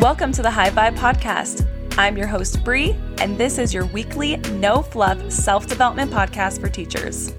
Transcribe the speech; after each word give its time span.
Welcome 0.00 0.32
to 0.32 0.40
the 0.40 0.50
High 0.50 0.70
Vibe 0.70 0.96
Podcast. 0.96 1.68
I'm 1.98 2.16
your 2.16 2.26
host, 2.26 2.64
Bree, 2.64 2.96
and 3.18 3.36
this 3.36 3.58
is 3.58 3.74
your 3.74 3.84
weekly, 3.84 4.38
no 4.52 4.80
fluff 4.80 5.30
self 5.30 5.66
development 5.66 6.10
podcast 6.10 6.58
for 6.58 6.70
teachers. 6.70 7.34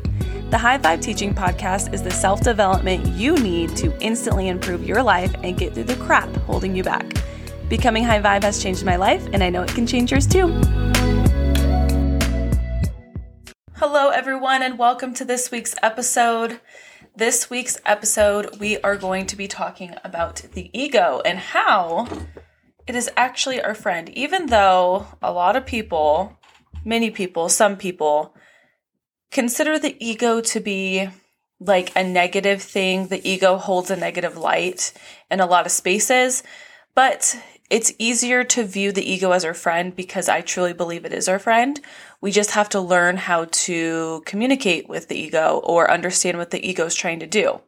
The 0.51 0.59
High 0.59 0.77
Vibe 0.77 1.01
Teaching 1.01 1.33
Podcast 1.33 1.91
is 1.91 2.04
the 2.04 2.11
self 2.11 2.41
development 2.41 3.07
you 3.07 3.36
need 3.37 3.75
to 3.77 3.91
instantly 4.00 4.47
improve 4.47 4.86
your 4.86 5.01
life 5.01 5.33
and 5.41 5.57
get 5.57 5.73
through 5.73 5.86
the 5.86 5.95
crap 5.95 6.29
holding 6.41 6.75
you 6.75 6.83
back. 6.83 7.11
Becoming 7.68 8.04
High 8.04 8.21
Vibe 8.21 8.43
has 8.43 8.61
changed 8.61 8.86
my 8.86 8.96
life, 8.96 9.28
and 9.33 9.43
I 9.43 9.50
know 9.50 9.64
it 9.64 9.73
can 9.73 9.87
change 9.87 10.11
yours 10.11 10.28
too. 10.28 10.50
Hello, 13.73 14.09
everyone, 14.09 14.61
and 14.61 14.78
welcome 14.78 15.15
to 15.15 15.25
this 15.25 15.50
week's 15.50 15.73
episode. 15.82 16.61
This 17.15 17.50
week's 17.50 17.79
episode, 17.87 18.59
we 18.59 18.79
are 18.82 18.97
going 18.97 19.25
to 19.25 19.36
be 19.36 19.47
talking 19.47 19.96
about 20.04 20.43
the 20.54 20.69
ego 20.79 21.23
and 21.25 21.39
how 21.39 22.07
it 22.91 22.95
is 22.97 23.09
actually 23.15 23.61
our 23.61 23.73
friend. 23.73 24.09
Even 24.09 24.47
though 24.47 25.07
a 25.21 25.32
lot 25.32 25.55
of 25.55 25.65
people, 25.65 26.37
many 26.83 27.09
people, 27.09 27.47
some 27.47 27.77
people, 27.77 28.36
consider 29.32 29.79
the 29.79 29.95
ego 30.05 30.41
to 30.41 30.59
be 30.59 31.07
like 31.61 31.96
a 31.96 32.03
negative 32.03 32.61
thing, 32.61 33.08
the 33.08 33.25
ego 33.25 33.55
holds 33.55 33.89
a 33.89 33.95
negative 33.95 34.35
light 34.35 34.91
in 35.30 35.39
a 35.39 35.45
lot 35.45 35.66
of 35.66 35.72
spaces, 35.72 36.44
but 36.94 37.41
it's 37.69 37.94
easier 37.97 38.44
to 38.44 38.66
view 38.66 38.91
the 38.91 39.09
ego 39.09 39.31
as 39.31 39.45
our 39.45 39.53
friend 39.53 39.95
because 39.95 40.27
I 40.27 40.41
truly 40.41 40.73
believe 40.73 41.05
it 41.05 41.13
is 41.13 41.30
our 41.30 41.39
friend. 41.39 41.80
We 42.19 42.33
just 42.33 42.52
have 42.52 42.67
to 42.69 42.81
learn 42.81 43.16
how 43.16 43.45
to 43.49 44.21
communicate 44.25 44.89
with 44.89 45.08
the 45.08 45.17
ego 45.17 45.61
or 45.63 45.89
understand 45.89 46.38
what 46.38 46.51
the 46.51 46.69
ego 46.69 46.88
is 46.88 46.95
trying 46.95 47.21
to 47.21 47.25
do. 47.25 47.61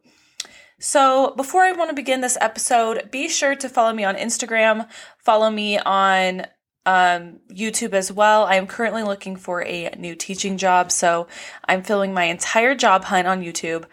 So, 0.86 1.34
before 1.38 1.62
I 1.62 1.72
want 1.72 1.92
to 1.92 1.95
begin 1.95 2.20
this 2.20 2.38
episode, 2.42 3.09
be 3.09 3.30
sure 3.30 3.56
to 3.56 3.70
follow 3.70 3.94
me 3.94 4.03
on 4.03 4.16
Instagram, 4.16 4.86
follow 5.17 5.50
me 5.50 5.80
on 5.80 6.42
um, 6.86 7.39
YouTube 7.50 7.94
as 7.94 8.12
well. 8.12 8.44
I 8.44 8.56
am 8.56 8.67
currently 8.67 9.02
looking 9.02 9.38
for 9.38 9.64
a 9.64 9.95
new 9.98 10.14
teaching 10.14 10.58
job, 10.58 10.92
so 10.92 11.28
I'm 11.70 11.84
filling 11.84 12.14
my 12.14 12.26
entire 12.26 12.76
job 12.76 13.06
hunt 13.06 13.30
on 13.30 13.42
YouTube. 13.42 13.86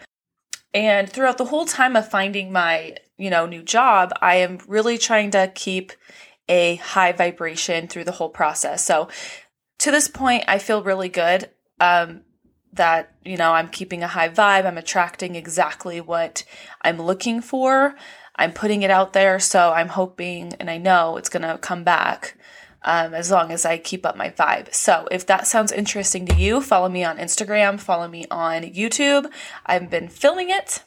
And 0.73 1.09
throughout 1.09 1.37
the 1.37 1.45
whole 1.45 1.63
time 1.63 1.95
of 1.95 2.09
finding 2.09 2.51
my, 2.51 2.97
you 3.17 3.29
know, 3.29 3.45
new 3.45 3.63
job, 3.63 4.11
I 4.21 4.35
am 4.35 4.59
really 4.67 4.97
trying 4.97 5.31
to 5.31 5.49
keep 5.55 5.93
a 6.49 6.75
high 6.75 7.13
vibration 7.13 7.87
through 7.87 8.03
the 8.03 8.11
whole 8.11 8.27
process. 8.27 8.83
So, 8.83 9.07
to 9.79 9.91
this 9.91 10.09
point, 10.09 10.43
I 10.49 10.57
feel 10.57 10.83
really 10.83 11.07
good. 11.07 11.51
Um, 11.79 12.23
that 12.73 13.11
you 13.23 13.37
know 13.37 13.53
i'm 13.53 13.69
keeping 13.69 14.03
a 14.03 14.07
high 14.07 14.29
vibe 14.29 14.65
i'm 14.65 14.77
attracting 14.77 15.35
exactly 15.35 15.99
what 15.99 16.43
i'm 16.81 17.01
looking 17.01 17.41
for 17.41 17.95
i'm 18.37 18.51
putting 18.51 18.81
it 18.81 18.91
out 18.91 19.13
there 19.13 19.39
so 19.39 19.71
i'm 19.73 19.89
hoping 19.89 20.53
and 20.59 20.69
i 20.69 20.77
know 20.77 21.17
it's 21.17 21.29
going 21.29 21.41
to 21.41 21.57
come 21.57 21.83
back 21.83 22.37
um, 22.83 23.13
as 23.13 23.29
long 23.29 23.51
as 23.51 23.65
i 23.65 23.77
keep 23.77 24.05
up 24.05 24.17
my 24.17 24.29
vibe. 24.29 24.73
So 24.73 25.07
if 25.11 25.25
that 25.27 25.45
sounds 25.45 25.71
interesting 25.71 26.25
to 26.27 26.35
you 26.35 26.61
follow 26.61 26.89
me 26.89 27.03
on 27.03 27.17
instagram 27.17 27.79
follow 27.79 28.07
me 28.07 28.25
on 28.31 28.63
youtube. 28.63 29.29
I've 29.65 29.89
been 29.89 30.07
filming 30.07 30.49
it 30.49 30.83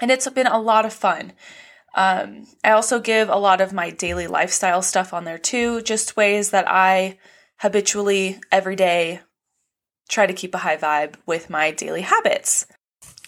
and 0.00 0.10
it's 0.10 0.28
been 0.30 0.46
a 0.46 0.60
lot 0.60 0.86
of 0.86 0.92
fun. 0.92 1.32
Um, 1.94 2.46
i 2.62 2.70
also 2.70 3.00
give 3.00 3.28
a 3.28 3.36
lot 3.36 3.60
of 3.60 3.72
my 3.72 3.90
daily 3.90 4.26
lifestyle 4.26 4.82
stuff 4.82 5.12
on 5.12 5.24
there 5.24 5.38
too 5.38 5.80
just 5.80 6.16
ways 6.16 6.50
that 6.50 6.66
i 6.68 7.18
habitually 7.58 8.38
every 8.52 8.76
day 8.76 9.20
try 10.08 10.26
to 10.26 10.32
keep 10.32 10.54
a 10.54 10.58
high 10.58 10.76
vibe 10.76 11.14
with 11.26 11.50
my 11.50 11.70
daily 11.70 12.02
habits. 12.02 12.66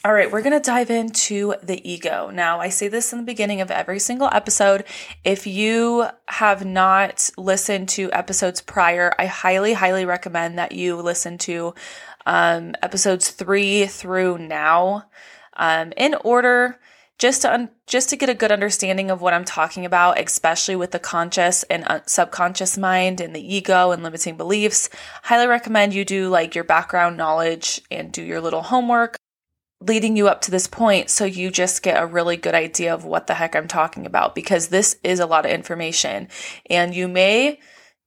All 0.04 0.12
right, 0.12 0.30
we're 0.30 0.42
going 0.42 0.52
to 0.58 0.64
dive 0.64 0.90
into 0.90 1.54
the 1.60 1.86
ego. 1.88 2.30
Now, 2.32 2.60
I 2.60 2.68
say 2.68 2.86
this 2.86 3.12
in 3.12 3.18
the 3.18 3.24
beginning 3.24 3.60
of 3.60 3.70
every 3.70 3.98
single 3.98 4.28
episode. 4.32 4.84
If 5.24 5.44
you 5.44 6.06
have 6.28 6.64
not 6.64 7.30
listened 7.36 7.88
to 7.90 8.12
episodes 8.12 8.60
prior, 8.60 9.12
I 9.18 9.26
highly, 9.26 9.72
highly 9.72 10.04
recommend 10.04 10.56
that 10.58 10.70
you 10.70 10.96
listen 10.96 11.36
to 11.38 11.74
um, 12.26 12.76
episodes 12.80 13.30
three 13.30 13.86
through 13.86 14.38
now 14.38 15.06
um, 15.56 15.92
in 15.96 16.14
order 16.22 16.78
just 17.18 17.42
to 17.42 17.52
un- 17.52 17.70
just 17.86 18.10
to 18.10 18.16
get 18.16 18.28
a 18.28 18.34
good 18.34 18.52
understanding 18.52 19.10
of 19.10 19.20
what 19.20 19.34
I'm 19.34 19.44
talking 19.44 19.84
about, 19.84 20.20
especially 20.20 20.76
with 20.76 20.92
the 20.92 20.98
conscious 20.98 21.64
and 21.64 21.84
un- 21.86 22.06
subconscious 22.06 22.78
mind 22.78 23.20
and 23.20 23.34
the 23.34 23.54
ego 23.54 23.90
and 23.90 24.02
limiting 24.02 24.36
beliefs. 24.36 24.88
Highly 25.24 25.48
recommend 25.48 25.94
you 25.94 26.04
do 26.04 26.28
like 26.28 26.54
your 26.54 26.64
background 26.64 27.16
knowledge 27.16 27.80
and 27.90 28.12
do 28.12 28.22
your 28.22 28.40
little 28.40 28.62
homework 28.62 29.16
leading 29.80 30.16
you 30.16 30.26
up 30.26 30.40
to 30.40 30.50
this 30.50 30.66
point 30.66 31.08
so 31.08 31.24
you 31.24 31.50
just 31.50 31.82
get 31.84 32.02
a 32.02 32.06
really 32.06 32.36
good 32.36 32.54
idea 32.54 32.92
of 32.92 33.04
what 33.04 33.28
the 33.28 33.34
heck 33.34 33.54
I'm 33.54 33.68
talking 33.68 34.06
about 34.06 34.34
because 34.34 34.68
this 34.68 34.96
is 35.04 35.20
a 35.20 35.26
lot 35.26 35.44
of 35.44 35.52
information 35.52 36.28
and 36.68 36.94
you 36.94 37.06
may 37.06 37.60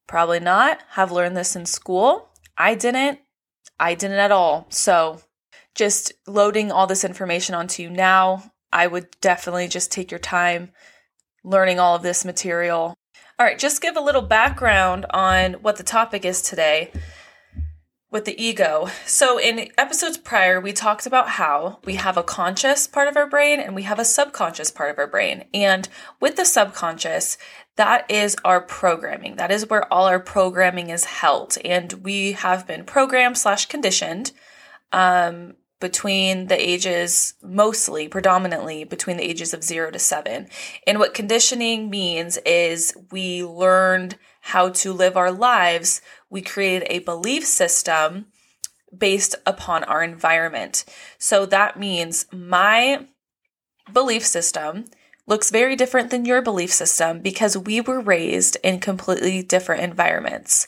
probably 0.08 0.42
not 0.42 0.80
have 0.90 1.14
learned 1.14 1.38
this 1.38 1.56
in 1.56 1.66
school. 1.66 2.30
I 2.58 2.76
didn't. 2.76 3.20
I 3.80 3.96
didn't 3.96 4.20
at 4.20 4.32
all. 4.32 4.68
So 4.70 5.22
just 5.74 6.12
loading 6.28 6.72
all 6.72 6.88
this 6.88 7.06
information 7.06 7.56
onto 7.56 7.82
you 7.82 7.90
now 7.90 8.51
I 8.72 8.88
would 8.88 9.08
definitely 9.22 9.68
just 9.68 9.92
take 9.92 10.12
your 10.12 10.20
time 10.20 10.72
learning 11.44 11.80
all 11.80 11.96
of 11.96 12.04
this 12.04 12.26
material. 12.26 12.96
All 13.40 13.46
right, 13.46 13.59
just 13.59 13.82
give 13.82 13.98
a 13.98 14.02
little 14.02 14.22
background 14.22 15.06
on 15.09 15.54
what 15.54 15.78
the 15.78 15.84
topic 15.84 16.26
is 16.26 16.42
today 16.42 16.92
with 18.12 18.26
the 18.26 18.40
ego. 18.44 18.90
So, 19.06 19.40
in 19.40 19.72
episodes 19.78 20.18
prior, 20.18 20.59
we 20.59 20.74
talked 20.74 21.06
about 21.06 21.30
how 21.30 21.80
we 21.86 21.96
have 21.96 22.18
a 22.18 22.24
conscious 22.24 22.86
part 22.86 23.08
of 23.08 23.16
our 23.16 23.28
brain 23.28 23.59
and 23.59 23.74
we 23.74 23.84
have 23.84 24.00
a 24.00 24.06
subconscious 24.06 24.70
part 24.70 24.92
of 24.92 25.00
our 25.00 25.08
brain. 25.08 25.46
And 25.53 25.88
with 26.20 26.36
the 26.36 26.46
subconscious, 26.46 27.38
that 27.78 28.09
is 28.12 28.36
our 28.44 28.62
programming. 28.62 29.38
That 29.38 29.50
is 29.50 29.70
where 29.70 29.92
all 29.92 30.06
our 30.06 30.20
programming 30.20 30.90
is 30.90 31.06
held. 31.06 31.58
And 31.64 31.94
we 31.94 32.34
have 32.34 32.68
been 32.68 32.84
programmed 32.84 33.38
slash 33.38 33.66
conditioned 33.68 34.34
um, 34.92 35.56
between 35.81 36.47
the 36.47 36.69
ages, 36.69 37.34
mostly, 37.42 38.08
predominantly 38.08 38.86
between 38.86 39.18
the 39.18 39.30
ages 39.30 39.53
of 39.53 39.64
zero 39.64 39.92
to 39.92 40.00
seven. 40.00 40.47
And 40.88 41.00
what 41.00 41.14
conditioning 41.14 41.90
means 41.90 42.38
is 42.46 42.96
we 43.12 43.44
learned 43.44 44.18
how 44.40 44.70
to 44.70 44.94
live 44.94 45.18
our 45.18 45.31
lives. 45.31 46.02
We 46.30 46.41
created 46.41 46.88
a 46.90 47.00
belief 47.00 47.46
system 47.46 48.28
based 48.97 49.36
upon 49.46 49.84
our 49.84 50.03
environment. 50.03 50.86
So 51.18 51.46
that 51.47 51.78
means 51.78 52.25
my 52.31 53.08
belief 53.91 54.25
system 54.25 54.86
looks 55.28 55.50
very 55.50 55.75
different 55.75 56.09
than 56.09 56.25
your 56.25 56.41
belief 56.41 56.72
system 56.72 57.20
because 57.20 57.58
we 57.58 57.81
were 57.81 58.02
raised 58.02 58.58
in 58.64 58.80
completely 58.80 59.41
different 59.41 59.81
environments. 59.81 60.68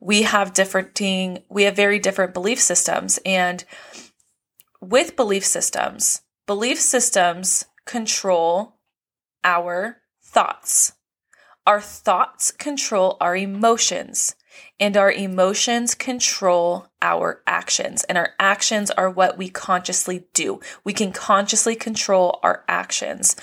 We 0.00 0.22
have 0.22 0.54
different 0.54 0.98
we 1.48 1.64
have 1.64 1.76
very 1.76 1.98
different 1.98 2.34
belief 2.34 2.58
systems 2.60 3.18
and 3.24 3.64
with 4.80 5.16
belief 5.16 5.44
systems, 5.44 6.22
belief 6.46 6.80
systems 6.80 7.66
control 7.84 8.76
our 9.44 9.98
thoughts. 10.22 10.92
Our 11.66 11.80
thoughts 11.80 12.50
control 12.50 13.16
our 13.20 13.36
emotions, 13.36 14.34
and 14.78 14.96
our 14.96 15.12
emotions 15.12 15.94
control 15.94 16.88
our 17.02 17.42
actions. 17.46 18.02
And 18.04 18.16
our 18.16 18.30
actions 18.38 18.90
are 18.90 19.10
what 19.10 19.36
we 19.36 19.48
consciously 19.48 20.24
do. 20.32 20.60
We 20.84 20.92
can 20.92 21.12
consciously 21.12 21.76
control 21.76 22.40
our 22.42 22.64
actions. 22.66 23.36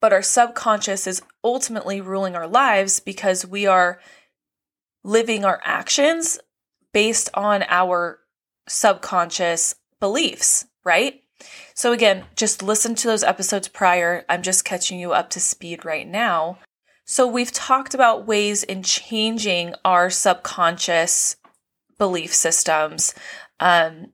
But 0.00 0.12
our 0.12 0.22
subconscious 0.22 1.06
is 1.06 1.22
ultimately 1.42 2.00
ruling 2.00 2.36
our 2.36 2.46
lives 2.46 3.00
because 3.00 3.46
we 3.46 3.66
are 3.66 4.00
living 5.02 5.44
our 5.44 5.60
actions 5.64 6.38
based 6.92 7.30
on 7.34 7.64
our 7.68 8.20
subconscious 8.68 9.74
beliefs, 10.00 10.66
right? 10.84 11.22
So, 11.74 11.92
again, 11.92 12.24
just 12.34 12.62
listen 12.62 12.94
to 12.96 13.06
those 13.06 13.22
episodes 13.22 13.68
prior. 13.68 14.24
I'm 14.28 14.42
just 14.42 14.64
catching 14.64 14.98
you 14.98 15.12
up 15.12 15.30
to 15.30 15.40
speed 15.40 15.84
right 15.84 16.06
now. 16.06 16.58
So, 17.04 17.26
we've 17.26 17.52
talked 17.52 17.94
about 17.94 18.26
ways 18.26 18.64
in 18.64 18.82
changing 18.82 19.74
our 19.84 20.10
subconscious 20.10 21.36
belief 21.96 22.34
systems 22.34 23.14
um, 23.60 24.12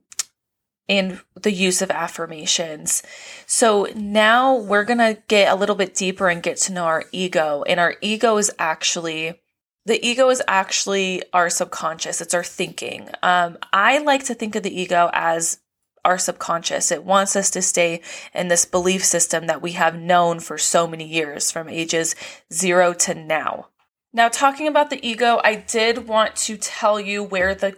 and 0.87 1.19
the 1.33 1.51
use 1.51 1.81
of 1.81 1.89
affirmations. 1.89 3.01
So, 3.47 3.87
now 3.95 4.55
we're 4.55 4.85
going 4.85 4.99
to 4.99 5.21
get 5.27 5.51
a 5.51 5.55
little 5.55 5.75
bit 5.75 5.95
deeper 5.95 6.29
and 6.29 6.43
get 6.43 6.57
to 6.57 6.73
know 6.73 6.85
our 6.85 7.05
ego. 7.11 7.63
And 7.67 7.79
our 7.79 7.95
ego 8.01 8.37
is 8.37 8.51
actually 8.59 9.41
the 9.87 10.03
ego 10.03 10.29
is 10.29 10.41
actually 10.47 11.21
our 11.31 11.47
subconscious 11.47 12.19
it's 12.19 12.33
our 12.33 12.43
thinking 12.43 13.07
um, 13.21 13.55
i 13.71 13.99
like 13.99 14.23
to 14.23 14.33
think 14.33 14.55
of 14.55 14.63
the 14.63 14.81
ego 14.81 15.11
as 15.13 15.59
our 16.05 16.17
subconscious. 16.17 16.91
It 16.91 17.03
wants 17.03 17.35
us 17.35 17.49
to 17.51 17.61
stay 17.61 18.01
in 18.33 18.47
this 18.47 18.65
belief 18.65 19.03
system 19.03 19.47
that 19.47 19.61
we 19.61 19.73
have 19.73 19.99
known 19.99 20.39
for 20.39 20.57
so 20.57 20.87
many 20.87 21.05
years 21.05 21.51
from 21.51 21.67
ages 21.67 22.15
zero 22.53 22.93
to 22.93 23.13
now. 23.13 23.67
Now, 24.13 24.29
talking 24.29 24.67
about 24.67 24.89
the 24.89 25.05
ego, 25.05 25.41
I 25.43 25.55
did 25.55 26.07
want 26.07 26.37
to 26.37 26.55
tell 26.55 27.01
you 27.01 27.21
where 27.21 27.53
the 27.53 27.75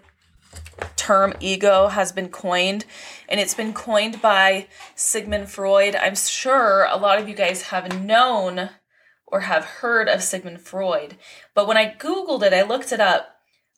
term 0.95 1.33
ego 1.39 1.87
has 1.87 2.11
been 2.11 2.29
coined, 2.29 2.85
and 3.27 3.39
it's 3.39 3.55
been 3.55 3.73
coined 3.73 4.21
by 4.21 4.67
Sigmund 4.93 5.49
Freud. 5.49 5.95
I'm 5.95 6.15
sure 6.15 6.85
a 6.85 6.97
lot 6.97 7.17
of 7.17 7.27
you 7.27 7.33
guys 7.33 7.63
have 7.63 8.03
known 8.03 8.69
or 9.25 9.41
have 9.41 9.65
heard 9.65 10.07
of 10.07 10.21
Sigmund 10.21 10.61
Freud. 10.61 11.17
But 11.55 11.67
when 11.67 11.77
I 11.77 11.95
Googled 11.97 12.43
it, 12.43 12.53
I 12.53 12.61
looked 12.61 12.91
it 12.91 12.99
up. 12.99 13.29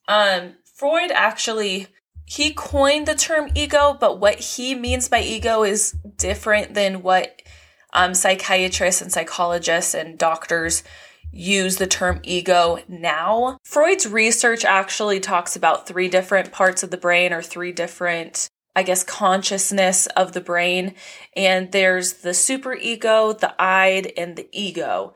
Um, 0.08 0.56
Freud 0.76 1.12
actually 1.12 1.88
he 2.30 2.54
coined 2.54 3.08
the 3.08 3.16
term 3.16 3.50
ego, 3.56 3.98
but 4.00 4.20
what 4.20 4.40
he 4.40 4.76
means 4.76 5.10
by 5.10 5.22
ego 5.22 5.64
is 5.64 5.94
different 6.16 6.76
than 6.76 7.02
what 7.02 7.42
um, 7.92 8.14
psychiatrists 8.14 9.02
and 9.02 9.12
psychologists 9.12 9.96
and 9.96 10.16
doctors 10.16 10.84
use 11.32 11.78
the 11.78 11.88
term 11.88 12.20
ego 12.22 12.78
now. 12.88 13.58
Freud's 13.64 14.08
research 14.08 14.64
actually 14.64 15.20
talks 15.20 15.56
about 15.56 15.88
three 15.88 16.08
different 16.08 16.52
parts 16.52 16.84
of 16.84 16.92
the 16.92 16.98
brain 16.98 17.34
or 17.34 17.42
three 17.42 17.72
different 17.72 18.48
I 18.76 18.84
guess, 18.84 19.04
consciousness 19.04 20.06
of 20.16 20.32
the 20.32 20.40
brain. 20.40 20.94
And 21.36 21.72
there's 21.72 22.14
the 22.14 22.30
superego, 22.30 23.38
the 23.38 23.54
id, 23.62 24.14
and 24.16 24.38
the 24.38 24.48
ego. 24.54 25.16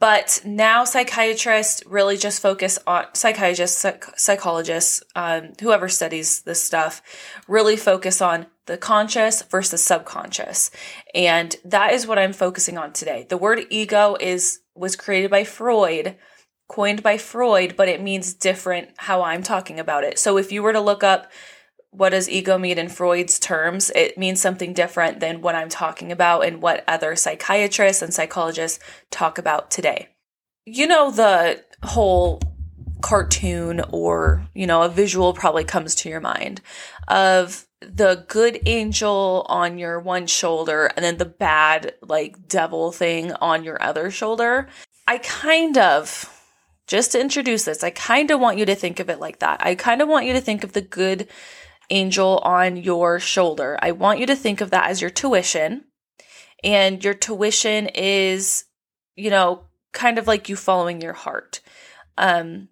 But 0.00 0.40
now 0.46 0.84
psychiatrists 0.84 1.82
really 1.86 2.16
just 2.16 2.40
focus 2.40 2.78
on 2.86 3.04
psychiatrists, 3.12 3.78
psych- 3.78 4.18
psychologists, 4.18 5.02
um, 5.14 5.52
whoever 5.60 5.90
studies 5.90 6.40
this 6.40 6.62
stuff, 6.62 7.02
really 7.46 7.76
focus 7.76 8.22
on 8.22 8.46
the 8.64 8.78
conscious 8.78 9.42
versus 9.42 9.84
subconscious. 9.84 10.70
And 11.14 11.54
that 11.66 11.92
is 11.92 12.06
what 12.06 12.18
I'm 12.18 12.32
focusing 12.32 12.78
on 12.78 12.92
today. 12.94 13.26
The 13.28 13.36
word 13.36 13.60
ego 13.68 14.16
is 14.18 14.60
was 14.74 14.96
created 14.96 15.30
by 15.30 15.44
Freud, 15.44 16.16
coined 16.66 17.02
by 17.02 17.18
Freud, 17.18 17.74
but 17.76 17.88
it 17.88 18.00
means 18.00 18.32
different 18.32 18.88
how 18.96 19.22
I'm 19.22 19.42
talking 19.42 19.78
about 19.78 20.04
it. 20.04 20.18
So 20.18 20.38
if 20.38 20.50
you 20.50 20.62
were 20.62 20.72
to 20.72 20.80
look 20.80 21.04
up 21.04 21.30
what 21.90 22.10
does 22.10 22.28
ego 22.28 22.56
mean 22.56 22.78
in 22.78 22.88
Freud's 22.88 23.38
terms, 23.38 23.90
it 23.94 24.16
means 24.16 24.40
something 24.40 24.72
different 24.72 25.20
than 25.20 25.40
what 25.40 25.54
I'm 25.54 25.68
talking 25.68 26.12
about 26.12 26.44
and 26.44 26.62
what 26.62 26.84
other 26.86 27.16
psychiatrists 27.16 28.02
and 28.02 28.14
psychologists 28.14 28.78
talk 29.10 29.38
about 29.38 29.70
today. 29.70 30.08
You 30.66 30.86
know, 30.86 31.10
the 31.10 31.64
whole 31.82 32.40
cartoon 33.00 33.82
or, 33.90 34.46
you 34.54 34.66
know, 34.66 34.82
a 34.82 34.88
visual 34.88 35.32
probably 35.32 35.64
comes 35.64 35.94
to 35.96 36.08
your 36.08 36.20
mind 36.20 36.60
of 37.08 37.66
the 37.80 38.24
good 38.28 38.60
angel 38.66 39.46
on 39.48 39.78
your 39.78 39.98
one 39.98 40.26
shoulder 40.26 40.90
and 40.94 41.04
then 41.04 41.16
the 41.16 41.24
bad, 41.24 41.94
like, 42.02 42.46
devil 42.46 42.92
thing 42.92 43.32
on 43.32 43.64
your 43.64 43.82
other 43.82 44.10
shoulder. 44.10 44.68
I 45.08 45.18
kind 45.18 45.78
of, 45.78 46.30
just 46.86 47.12
to 47.12 47.20
introduce 47.20 47.64
this, 47.64 47.82
I 47.82 47.90
kind 47.90 48.30
of 48.30 48.38
want 48.38 48.58
you 48.58 48.66
to 48.66 48.74
think 48.74 49.00
of 49.00 49.08
it 49.08 49.18
like 49.18 49.38
that. 49.38 49.64
I 49.64 49.74
kind 49.74 50.02
of 50.02 50.08
want 50.08 50.26
you 50.26 50.34
to 50.34 50.40
think 50.40 50.62
of 50.62 50.72
the 50.72 50.82
good 50.82 51.26
angel 51.90 52.38
on 52.38 52.76
your 52.76 53.20
shoulder. 53.20 53.78
I 53.82 53.92
want 53.92 54.20
you 54.20 54.26
to 54.26 54.36
think 54.36 54.60
of 54.60 54.70
that 54.70 54.90
as 54.90 55.00
your 55.00 55.10
tuition. 55.10 55.84
And 56.62 57.02
your 57.02 57.14
tuition 57.14 57.88
is, 57.88 58.64
you 59.16 59.30
know, 59.30 59.64
kind 59.92 60.18
of 60.18 60.26
like 60.26 60.48
you 60.48 60.56
following 60.56 61.00
your 61.00 61.14
heart. 61.14 61.60
Um, 62.18 62.68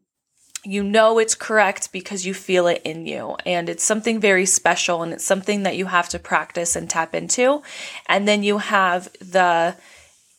you 0.65 0.83
know 0.83 1.19
it's 1.19 1.35
correct 1.35 1.93
because 1.93 2.27
you 2.27 2.35
feel 2.35 2.67
it 2.67 2.83
in 2.85 3.07
you. 3.07 3.37
And 3.47 3.69
it's 3.69 3.85
something 3.85 4.21
very 4.21 4.47
special 4.47 5.03
and 5.03 5.13
it's 5.13 5.25
something 5.25 5.63
that 5.63 5.77
you 5.77 5.87
have 5.87 6.09
to 6.11 6.19
practice 6.19 6.77
and 6.77 6.91
tap 6.91 7.15
into. 7.15 7.63
And 8.07 8.27
then 8.27 8.43
you 8.43 8.59
have 8.59 9.11
the 9.21 9.77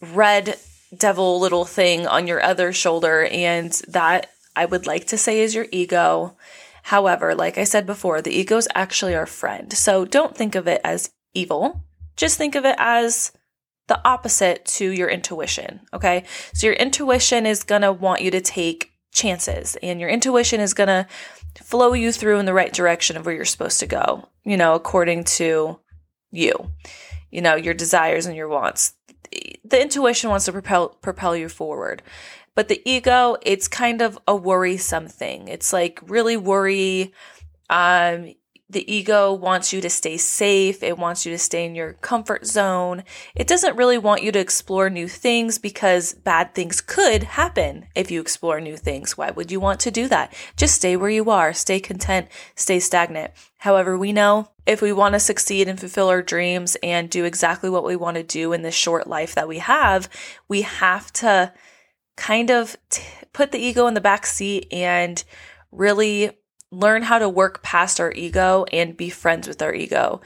red 0.02 0.58
devil 0.96 1.40
little 1.40 1.66
thing 1.66 2.06
on 2.06 2.28
your 2.28 2.44
other 2.44 2.74
shoulder. 2.74 3.26
And 3.26 3.72
that 3.88 4.30
I 4.56 4.66
would 4.66 4.86
like 4.86 5.08
to 5.08 5.18
say 5.18 5.40
is 5.42 5.56
your 5.56 5.68
ego. 5.72 6.36
However, 6.84 7.36
like 7.36 7.58
I 7.58 7.64
said 7.64 7.86
before, 7.86 8.22
the 8.22 8.32
ego 8.32 8.58
is 8.58 8.68
actually 8.76 9.16
our 9.16 9.26
friend. 9.26 9.72
So 9.74 10.06
don't 10.06 10.36
think 10.36 10.56
of 10.56 10.68
it 10.68 10.82
as 10.84 11.12
evil. 11.34 11.84
Just 12.16 12.38
think 12.38 12.56
of 12.56 12.66
it 12.66 12.76
as 12.78 13.32
the 13.88 14.00
opposite 14.08 14.66
to 14.66 14.90
your 14.90 15.10
intuition. 15.10 15.82
Okay. 15.94 16.24
So 16.54 16.68
your 16.68 16.76
intuition 16.76 17.46
is 17.46 17.64
going 17.64 17.82
to 17.82 17.92
want 17.92 18.22
you 18.22 18.32
to 18.32 18.42
take 18.42 18.92
chances 19.12 19.76
and 19.82 20.00
your 20.00 20.10
intuition 20.10 20.60
is 20.60 20.74
going 20.74 20.88
to 20.88 21.08
flow 21.64 21.94
you 21.94 22.12
through 22.12 22.40
in 22.40 22.46
the 22.46 22.54
right 22.54 22.72
direction 22.72 23.18
of 23.18 23.26
where 23.26 23.36
you're 23.36 23.46
supposed 23.46 23.80
to 23.80 23.88
go, 23.88 24.30
you 24.46 24.58
know, 24.58 24.76
according 24.76 25.24
to 25.24 25.80
you, 26.32 26.72
you 27.32 27.42
know, 27.42 27.56
your 27.56 27.74
desires 27.74 28.26
and 28.26 28.36
your 28.36 28.48
wants. 28.48 28.94
The 29.32 29.82
intuition 29.82 30.30
wants 30.30 30.46
to 30.46 30.52
propel, 30.52 30.90
propel 30.90 31.36
you 31.36 31.50
forward. 31.50 32.02
But 32.60 32.68
the 32.68 32.82
ego, 32.84 33.38
it's 33.42 33.70
kind 33.70 34.02
of 34.02 34.20
a 34.28 34.36
worrisome 34.36 35.08
thing. 35.08 35.48
It's 35.48 35.72
like 35.72 36.02
really 36.06 36.36
worry. 36.36 37.14
Um, 37.70 38.34
the 38.70 38.94
ego 38.94 39.32
wants 39.32 39.72
you 39.72 39.80
to 39.80 39.90
stay 39.90 40.18
safe. 40.18 40.84
It 40.84 40.98
wants 40.98 41.26
you 41.26 41.32
to 41.32 41.38
stay 41.38 41.66
in 41.66 41.74
your 41.74 41.94
comfort 41.94 42.46
zone. 42.46 43.06
It 43.34 43.48
doesn't 43.48 43.78
really 43.78 43.98
want 43.98 44.24
you 44.24 44.34
to 44.34 44.40
explore 44.40 44.90
new 44.90 45.08
things 45.08 45.58
because 45.58 46.14
bad 46.14 46.54
things 46.54 46.82
could 46.82 47.24
happen 47.24 47.86
if 47.96 48.12
you 48.12 48.20
explore 48.20 48.60
new 48.60 48.76
things. 48.76 49.18
Why 49.18 49.32
would 49.32 49.54
you 49.54 49.62
want 49.62 49.80
to 49.80 49.90
do 49.90 50.10
that? 50.10 50.36
Just 50.58 50.76
stay 50.76 50.98
where 50.98 51.10
you 51.10 51.30
are, 51.30 51.54
stay 51.54 51.80
content, 51.80 52.28
stay 52.56 52.82
stagnant. 52.82 53.32
However, 53.60 53.98
we 53.98 54.12
know 54.12 54.50
if 54.66 54.82
we 54.82 54.92
want 54.92 55.14
to 55.14 55.22
succeed 55.22 55.70
and 55.70 55.80
fulfill 55.80 56.10
our 56.10 56.22
dreams 56.22 56.76
and 56.84 57.10
do 57.10 57.24
exactly 57.24 57.70
what 57.70 57.86
we 57.86 57.96
want 57.96 58.18
to 58.18 58.24
do 58.24 58.52
in 58.52 58.64
this 58.64 58.76
short 58.76 59.08
life 59.08 59.34
that 59.36 59.48
we 59.48 59.60
have, 59.60 60.10
we 60.50 60.64
have 60.64 61.14
to 61.14 61.54
kind 62.20 62.52
of 62.52 62.76
t- 62.90 63.02
put 63.34 63.52
the 63.52 63.60
ego 63.60 63.88
in 63.88 63.94
the 63.94 64.02
back 64.02 64.26
seat 64.26 64.68
and 64.72 65.24
really 65.72 66.32
learn 66.72 67.02
how 67.02 67.18
to 67.18 67.28
work 67.28 67.64
past 67.64 68.00
our 68.00 68.12
ego 68.12 68.66
and 68.72 68.98
be 68.98 69.10
friends 69.10 69.48
with 69.48 69.62
our 69.62 69.74
ego 69.74 70.22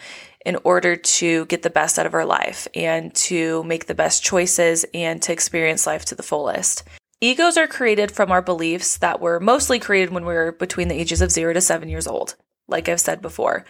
in 0.46 0.58
order 0.66 0.96
to 0.96 1.46
get 1.46 1.62
the 1.62 1.70
best 1.70 1.98
out 1.98 2.06
of 2.06 2.14
our 2.14 2.26
life 2.26 2.68
and 2.76 3.14
to 3.16 3.64
make 3.64 3.86
the 3.86 3.96
best 3.96 4.24
choices 4.24 4.86
and 4.94 5.22
to 5.22 5.32
experience 5.32 5.88
life 5.88 6.04
to 6.04 6.16
the 6.16 6.24
fullest. 6.24 6.84
Egos 7.22 7.56
are 7.56 7.68
created 7.68 8.12
from 8.12 8.32
our 8.32 8.42
beliefs 8.42 8.98
that 8.98 9.22
were 9.22 9.40
mostly 9.40 9.80
created 9.80 10.12
when 10.12 10.26
we 10.26 10.34
were 10.34 10.52
between 10.52 10.90
the 10.90 11.00
ages 11.00 11.22
of 11.22 11.32
zero 11.32 11.54
to 11.54 11.62
seven 11.62 11.88
years 11.88 12.08
old, 12.08 12.36
like 12.68 12.90
I've 12.90 13.00
said 13.00 13.22
before. 13.22 13.64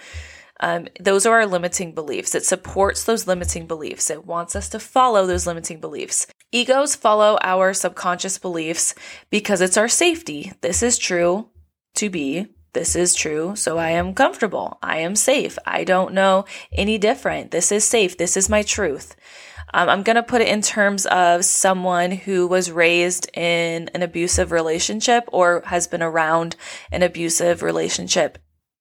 Um, 0.60 0.88
those 1.00 1.25
are 1.28 1.36
our 1.36 1.46
limiting 1.46 1.94
beliefs. 1.94 2.34
It 2.34 2.46
supports 2.46 3.04
those 3.04 3.28
limiting 3.28 3.68
beliefs. 3.68 4.10
It 4.10 4.25
wants 4.25 4.56
us 4.56 4.70
to 4.70 4.80
follow 4.80 5.28
those 5.28 5.46
limiting 5.46 5.80
beliefs. 5.80 6.25
Egos 6.54 6.96
follow 6.96 7.40
our 7.42 7.74
subconscious 7.74 8.38
beliefs 8.38 8.94
because 9.32 9.60
it's 9.60 9.76
our 9.76 9.88
safety. 9.88 10.54
This 10.62 10.84
is 10.84 11.00
true 11.00 11.50
to 11.96 12.12
be. 12.12 12.48
This 12.74 12.96
is 12.96 13.16
true. 13.16 13.56
So 13.56 13.80
I 13.80 13.90
am 13.90 14.14
comfortable. 14.14 14.78
I 14.84 15.00
am 15.00 15.16
safe. 15.16 15.58
I 15.66 15.84
don't 15.84 16.13
know 16.13 16.46
any 16.72 17.00
different. 17.00 17.50
This 17.50 17.72
is 17.72 17.84
safe. 17.84 18.20
This 18.20 18.38
is 18.38 18.50
my 18.50 18.62
truth. 18.62 19.16
Um, 19.74 19.89
I'm 19.89 20.04
going 20.04 20.16
to 20.16 20.24
put 20.24 20.42
it 20.42 20.48
in 20.48 20.62
terms 20.62 21.08
of 21.08 21.44
someone 21.44 22.12
who 22.12 22.48
was 22.48 22.72
raised 22.72 23.27
in 23.34 23.89
an 23.96 24.04
abusive 24.04 24.51
relationship 24.51 25.24
or 25.32 25.63
has 25.66 25.88
been 25.88 26.04
around 26.04 26.56
an 26.92 27.01
abusive 27.01 27.63
relationship. 27.63 28.38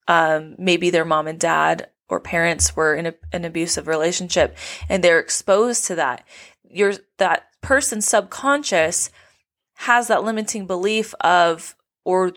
Um, 0.06 0.56
maybe 0.58 0.90
their 0.90 1.06
mom 1.06 1.26
and 1.26 1.40
dad 1.40 1.88
or 2.10 2.20
parents 2.20 2.76
were 2.76 2.94
in 2.94 3.06
a, 3.06 3.14
an 3.32 3.46
abusive 3.46 3.86
relationship 3.88 4.58
and 4.90 5.02
they're 5.02 5.20
exposed 5.20 5.86
to 5.86 5.94
that. 5.94 6.26
You're 6.64 6.94
that 7.16 7.46
person's 7.62 8.06
subconscious 8.06 9.10
has 9.76 10.08
that 10.08 10.24
limiting 10.24 10.66
belief 10.66 11.14
of, 11.20 11.74
or 12.04 12.32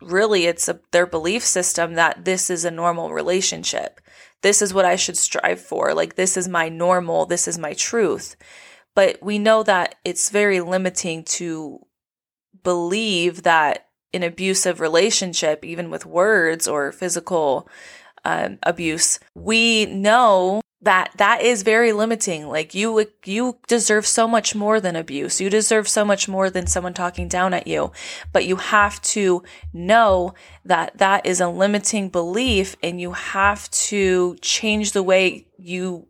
really 0.00 0.46
it's 0.46 0.68
a, 0.68 0.80
their 0.90 1.06
belief 1.06 1.44
system 1.44 1.94
that 1.94 2.24
this 2.24 2.50
is 2.50 2.64
a 2.64 2.70
normal 2.70 3.12
relationship. 3.12 4.00
This 4.42 4.60
is 4.60 4.74
what 4.74 4.84
I 4.84 4.96
should 4.96 5.16
strive 5.16 5.60
for. 5.60 5.94
Like, 5.94 6.16
this 6.16 6.36
is 6.36 6.48
my 6.48 6.68
normal. 6.68 7.26
This 7.26 7.46
is 7.46 7.58
my 7.58 7.74
truth. 7.74 8.36
But 8.94 9.18
we 9.22 9.38
know 9.38 9.62
that 9.62 9.94
it's 10.04 10.30
very 10.30 10.60
limiting 10.60 11.24
to 11.24 11.86
believe 12.62 13.44
that 13.44 13.86
an 14.12 14.22
abusive 14.22 14.80
relationship, 14.80 15.64
even 15.64 15.90
with 15.90 16.04
words 16.04 16.68
or 16.68 16.92
physical 16.92 17.68
um, 18.24 18.58
abuse, 18.62 19.18
we 19.34 19.86
know 19.86 20.60
that 20.82 21.12
that 21.16 21.42
is 21.42 21.62
very 21.62 21.92
limiting. 21.92 22.48
Like 22.48 22.74
you 22.74 23.06
you 23.24 23.58
deserve 23.68 24.06
so 24.06 24.26
much 24.26 24.54
more 24.54 24.80
than 24.80 24.96
abuse. 24.96 25.40
You 25.40 25.48
deserve 25.48 25.88
so 25.88 26.04
much 26.04 26.28
more 26.28 26.50
than 26.50 26.66
someone 26.66 26.92
talking 26.92 27.28
down 27.28 27.54
at 27.54 27.66
you. 27.66 27.92
But 28.32 28.46
you 28.46 28.56
have 28.56 29.00
to 29.02 29.42
know 29.72 30.34
that 30.64 30.98
that 30.98 31.24
is 31.24 31.40
a 31.40 31.48
limiting 31.48 32.08
belief 32.08 32.76
and 32.82 33.00
you 33.00 33.12
have 33.12 33.70
to 33.70 34.36
change 34.42 34.92
the 34.92 35.02
way 35.02 35.46
you 35.56 36.08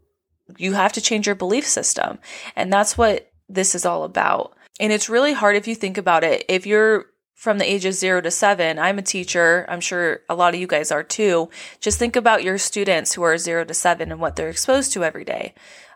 you 0.57 0.73
have 0.73 0.93
to 0.95 1.01
change 1.01 1.27
your 1.27 1.37
belief 1.37 1.67
system. 1.67 2.19
And 2.57 2.73
that's 2.73 2.97
what 2.97 3.31
this 3.49 3.75
is 3.75 3.85
all 3.85 4.05
about. 4.05 4.55
And 4.81 4.91
it's 4.91 5.09
really 5.09 5.35
hard 5.35 5.57
if 5.57 5.69
you 5.69 5.75
think 5.75 5.99
about 5.99 6.25
it. 6.25 6.45
If 6.49 6.67
you're 6.67 7.07
from 7.43 7.59
the 7.59 7.69
ages 7.69 7.99
zero 7.99 8.21
to 8.21 8.31
seven. 8.31 8.79
I'm 8.79 9.01
a 9.01 9.03
teacher. 9.03 9.67
I'm 9.69 9.81
sure 9.81 10.21
a 10.29 10.35
lot 10.37 10.55
of 10.55 10.61
you 10.61 10.69
guys 10.69 10.93
are 10.93 11.03
too. 11.03 11.51
Just 11.81 11.99
think 11.99 12.15
about 12.15 12.45
your 12.45 12.57
students 12.57 13.15
who 13.15 13.23
are 13.23 13.37
zero 13.37 13.65
to 13.65 13.75
seven 13.75 14.13
and 14.13 14.21
what 14.21 14.37
they're 14.37 14.49
exposed 14.49 14.93
to 14.93 15.03
every 15.03 15.25
day. 15.25 15.53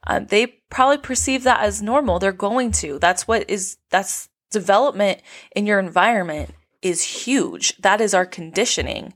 Um, 0.09 0.26
they 0.26 0.47
probably 0.71 0.99
perceive 0.99 1.45
that 1.45 1.61
as 1.61 1.81
normal. 1.81 2.19
They're 2.19 2.33
going 2.33 2.73
to. 2.83 2.99
That's 2.99 3.29
what 3.29 3.49
is, 3.49 3.76
that's 3.91 4.29
development 4.50 5.23
in 5.55 5.67
your 5.67 5.79
environment 5.79 6.50
is 6.83 7.05
huge. 7.05 7.76
That 7.76 8.00
is 8.00 8.12
our 8.12 8.26
conditioning. 8.26 9.15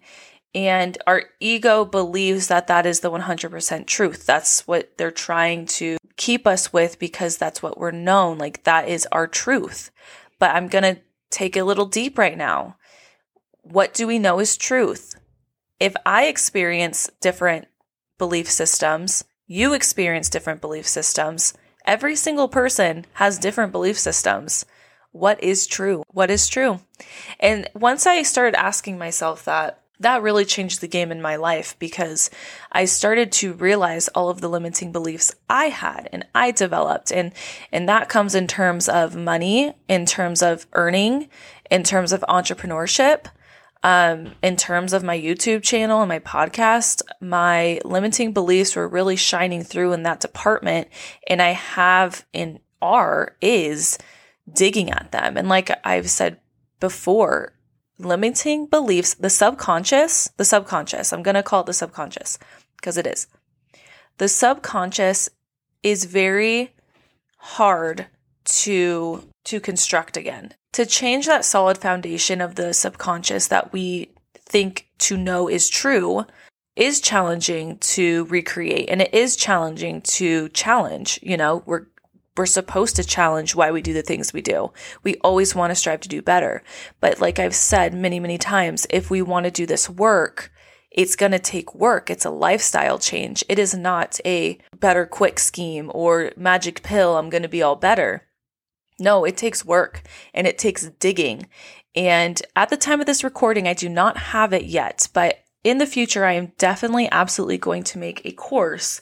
And 0.54 0.96
our 1.08 1.24
ego 1.40 1.84
believes 1.84 2.46
that 2.46 2.68
that 2.68 2.86
is 2.86 3.00
the 3.00 3.10
100% 3.10 3.86
truth. 3.88 4.24
That's 4.24 4.68
what 4.68 4.96
they're 4.98 5.10
trying 5.10 5.66
to 5.66 5.96
keep 6.16 6.46
us 6.46 6.72
with 6.72 7.00
because 7.00 7.38
that's 7.38 7.60
what 7.60 7.76
we're 7.76 7.90
known. 7.90 8.38
Like 8.38 8.62
that 8.62 8.86
is 8.88 9.08
our 9.10 9.26
truth. 9.26 9.90
But 10.38 10.54
I'm 10.54 10.68
going 10.68 10.94
to 10.94 11.00
take 11.30 11.56
a 11.56 11.64
little 11.64 11.86
deep 11.86 12.18
right 12.18 12.36
now. 12.36 12.76
What 13.62 13.94
do 13.94 14.06
we 14.06 14.18
know 14.18 14.40
is 14.40 14.56
truth? 14.56 15.14
If 15.78 15.94
I 16.04 16.26
experience 16.26 17.08
different 17.20 17.68
belief 18.18 18.50
systems, 18.50 19.24
you 19.46 19.72
experience 19.72 20.28
different 20.28 20.60
belief 20.60 20.86
systems. 20.86 21.54
Every 21.86 22.14
single 22.14 22.48
person 22.48 23.06
has 23.14 23.38
different 23.38 23.72
belief 23.72 23.98
systems. 23.98 24.66
What 25.12 25.42
is 25.42 25.66
true? 25.66 26.04
What 26.08 26.30
is 26.30 26.48
true? 26.48 26.80
And 27.40 27.68
once 27.74 28.06
I 28.06 28.22
started 28.22 28.58
asking 28.58 28.98
myself 28.98 29.44
that, 29.46 29.80
that 30.00 30.22
really 30.22 30.44
changed 30.44 30.80
the 30.80 30.88
game 30.88 31.12
in 31.12 31.22
my 31.22 31.36
life 31.36 31.76
because 31.78 32.30
I 32.72 32.86
started 32.86 33.30
to 33.32 33.52
realize 33.52 34.08
all 34.08 34.30
of 34.30 34.40
the 34.40 34.48
limiting 34.48 34.92
beliefs 34.92 35.34
I 35.48 35.66
had 35.66 36.08
and 36.12 36.26
I 36.34 36.50
developed. 36.50 37.12
And, 37.12 37.32
and 37.70 37.88
that 37.88 38.08
comes 38.08 38.34
in 38.34 38.46
terms 38.46 38.88
of 38.88 39.14
money, 39.14 39.74
in 39.88 40.06
terms 40.06 40.42
of 40.42 40.66
earning, 40.72 41.28
in 41.70 41.82
terms 41.82 42.12
of 42.12 42.24
entrepreneurship, 42.28 43.26
um, 43.82 44.32
in 44.42 44.56
terms 44.56 44.92
of 44.92 45.04
my 45.04 45.18
YouTube 45.18 45.62
channel 45.62 46.00
and 46.00 46.08
my 46.08 46.18
podcast, 46.18 47.02
my 47.20 47.80
limiting 47.84 48.32
beliefs 48.32 48.76
were 48.76 48.88
really 48.88 49.16
shining 49.16 49.62
through 49.62 49.92
in 49.92 50.02
that 50.02 50.20
department. 50.20 50.88
And 51.28 51.40
I 51.40 51.52
have 51.52 52.24
in 52.32 52.60
are 52.82 53.36
is 53.40 53.98
digging 54.50 54.90
at 54.90 55.12
them. 55.12 55.36
And 55.36 55.48
like 55.48 55.70
I've 55.84 56.10
said 56.10 56.40
before, 56.80 57.52
limiting 58.04 58.66
beliefs, 58.66 59.14
the 59.14 59.30
subconscious, 59.30 60.30
the 60.36 60.44
subconscious, 60.44 61.12
I'm 61.12 61.22
going 61.22 61.34
to 61.34 61.42
call 61.42 61.60
it 61.60 61.66
the 61.66 61.72
subconscious 61.72 62.38
because 62.76 62.96
it 62.96 63.06
is. 63.06 63.26
The 64.18 64.28
subconscious 64.28 65.30
is 65.82 66.04
very 66.04 66.74
hard 67.38 68.06
to 68.44 69.24
to 69.44 69.60
construct 69.60 70.16
again. 70.16 70.52
To 70.74 70.84
change 70.84 71.26
that 71.26 71.44
solid 71.44 71.78
foundation 71.78 72.40
of 72.40 72.54
the 72.54 72.74
subconscious 72.74 73.48
that 73.48 73.72
we 73.72 74.10
think 74.34 74.88
to 74.98 75.16
know 75.16 75.48
is 75.48 75.68
true 75.68 76.26
is 76.76 77.00
challenging 77.00 77.78
to 77.78 78.24
recreate 78.26 78.88
and 78.88 79.02
it 79.02 79.12
is 79.12 79.36
challenging 79.36 80.00
to 80.02 80.48
challenge, 80.50 81.18
you 81.22 81.36
know, 81.36 81.62
we're 81.66 81.86
we're 82.36 82.46
supposed 82.46 82.96
to 82.96 83.04
challenge 83.04 83.54
why 83.54 83.70
we 83.70 83.82
do 83.82 83.92
the 83.92 84.02
things 84.02 84.32
we 84.32 84.42
do. 84.42 84.72
We 85.02 85.16
always 85.16 85.54
want 85.54 85.70
to 85.70 85.74
strive 85.74 86.00
to 86.00 86.08
do 86.08 86.22
better. 86.22 86.62
But 87.00 87.20
like 87.20 87.38
I've 87.38 87.54
said 87.54 87.92
many, 87.94 88.20
many 88.20 88.38
times, 88.38 88.86
if 88.90 89.10
we 89.10 89.20
want 89.20 89.44
to 89.44 89.50
do 89.50 89.66
this 89.66 89.90
work, 89.90 90.52
it's 90.90 91.16
going 91.16 91.32
to 91.32 91.38
take 91.38 91.74
work. 91.74 92.10
It's 92.10 92.24
a 92.24 92.30
lifestyle 92.30 92.98
change. 92.98 93.44
It 93.48 93.58
is 93.58 93.74
not 93.74 94.20
a 94.24 94.58
better 94.78 95.06
quick 95.06 95.38
scheme 95.38 95.90
or 95.94 96.32
magic 96.36 96.82
pill. 96.82 97.16
I'm 97.16 97.30
going 97.30 97.42
to 97.42 97.48
be 97.48 97.62
all 97.62 97.76
better. 97.76 98.26
No, 98.98 99.24
it 99.24 99.36
takes 99.36 99.64
work 99.64 100.02
and 100.34 100.46
it 100.46 100.58
takes 100.58 100.88
digging. 100.98 101.48
And 101.94 102.40
at 102.54 102.70
the 102.70 102.76
time 102.76 103.00
of 103.00 103.06
this 103.06 103.24
recording, 103.24 103.66
I 103.66 103.74
do 103.74 103.88
not 103.88 104.16
have 104.16 104.52
it 104.52 104.64
yet, 104.64 105.08
but 105.12 105.44
in 105.64 105.78
the 105.78 105.86
future, 105.86 106.24
I 106.24 106.32
am 106.32 106.52
definitely 106.58 107.08
absolutely 107.10 107.58
going 107.58 107.82
to 107.84 107.98
make 107.98 108.22
a 108.24 108.32
course 108.32 109.00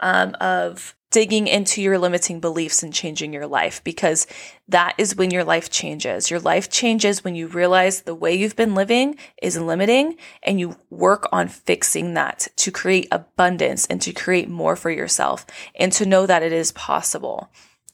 um, 0.00 0.34
of 0.40 0.96
digging 1.12 1.46
into 1.46 1.80
your 1.80 1.98
limiting 1.98 2.40
beliefs 2.40 2.82
and 2.82 2.92
changing 2.92 3.32
your 3.32 3.46
life 3.46 3.84
because 3.84 4.26
that 4.66 4.94
is 4.98 5.14
when 5.14 5.30
your 5.30 5.44
life 5.44 5.70
changes. 5.70 6.30
Your 6.30 6.40
life 6.40 6.70
changes 6.70 7.22
when 7.22 7.36
you 7.36 7.46
realize 7.46 8.02
the 8.02 8.14
way 8.14 8.34
you've 8.34 8.56
been 8.56 8.74
living 8.74 9.16
is 9.40 9.56
limiting 9.56 10.16
and 10.42 10.58
you 10.58 10.76
work 10.90 11.28
on 11.30 11.46
fixing 11.48 12.14
that 12.14 12.48
to 12.56 12.72
create 12.72 13.08
abundance 13.12 13.86
and 13.86 14.00
to 14.02 14.12
create 14.12 14.48
more 14.48 14.74
for 14.74 14.90
yourself 14.90 15.46
and 15.76 15.92
to 15.92 16.06
know 16.06 16.26
that 16.26 16.42
it 16.42 16.52
is 16.52 16.72
possible 16.72 17.50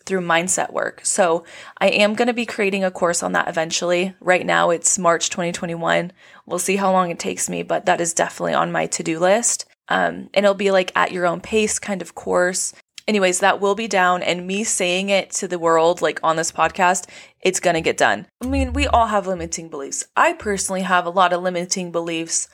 through 0.06 0.20
mindset 0.20 0.72
work. 0.72 1.00
So 1.04 1.44
I 1.78 1.88
am 1.88 2.14
going 2.14 2.28
to 2.28 2.34
be 2.34 2.46
creating 2.46 2.84
a 2.84 2.90
course 2.90 3.22
on 3.22 3.32
that 3.32 3.48
eventually. 3.48 4.14
Right 4.20 4.46
now 4.46 4.70
it's 4.70 4.98
March 4.98 5.28
2021. 5.28 6.12
We'll 6.46 6.58
see 6.58 6.76
how 6.76 6.92
long 6.92 7.10
it 7.10 7.18
takes 7.18 7.50
me, 7.50 7.64
but 7.64 7.86
that 7.86 8.00
is 8.00 8.14
definitely 8.14 8.54
on 8.54 8.72
my 8.72 8.86
to-do 8.86 9.18
list. 9.18 9.66
Um, 9.88 10.30
and 10.32 10.44
it'll 10.44 10.54
be 10.54 10.70
like 10.70 10.92
at 10.94 11.12
your 11.12 11.26
own 11.26 11.40
pace 11.40 11.78
kind 11.78 12.00
of 12.00 12.14
course 12.14 12.74
anyways, 13.08 13.40
that 13.40 13.60
will 13.60 13.74
be 13.74 13.88
down. 13.88 14.22
And 14.22 14.46
me 14.46 14.62
saying 14.62 15.08
it 15.08 15.30
to 15.32 15.48
the 15.48 15.58
world, 15.58 16.00
like 16.02 16.20
on 16.22 16.36
this 16.36 16.52
podcast, 16.52 17.08
it's 17.40 17.58
going 17.58 17.74
to 17.74 17.80
get 17.80 17.96
done. 17.96 18.26
I 18.42 18.46
mean, 18.46 18.72
we 18.72 18.86
all 18.86 19.06
have 19.06 19.26
limiting 19.26 19.68
beliefs. 19.68 20.04
I 20.14 20.34
personally 20.34 20.82
have 20.82 21.06
a 21.06 21.10
lot 21.10 21.32
of 21.32 21.42
limiting 21.42 21.90
beliefs 21.90 22.48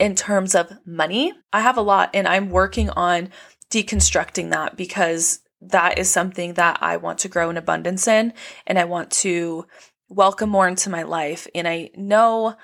in 0.00 0.14
terms 0.14 0.54
of 0.54 0.72
money. 0.84 1.32
I 1.52 1.60
have 1.60 1.76
a 1.76 1.82
lot, 1.82 2.10
and 2.14 2.26
I'm 2.26 2.50
working 2.50 2.90
on 2.90 3.30
deconstructing 3.70 4.50
that 4.50 4.76
because 4.76 5.40
that 5.60 5.98
is 5.98 6.10
something 6.10 6.54
that 6.54 6.78
I 6.80 6.96
want 6.96 7.18
to 7.20 7.28
grow 7.28 7.50
in 7.50 7.56
abundance 7.56 8.08
in. 8.08 8.32
And 8.66 8.78
I 8.78 8.84
want 8.84 9.10
to 9.12 9.66
welcome 10.08 10.50
more 10.50 10.68
into 10.68 10.90
my 10.90 11.02
life. 11.02 11.46
And 11.54 11.68
I 11.68 11.90
know. 11.94 12.56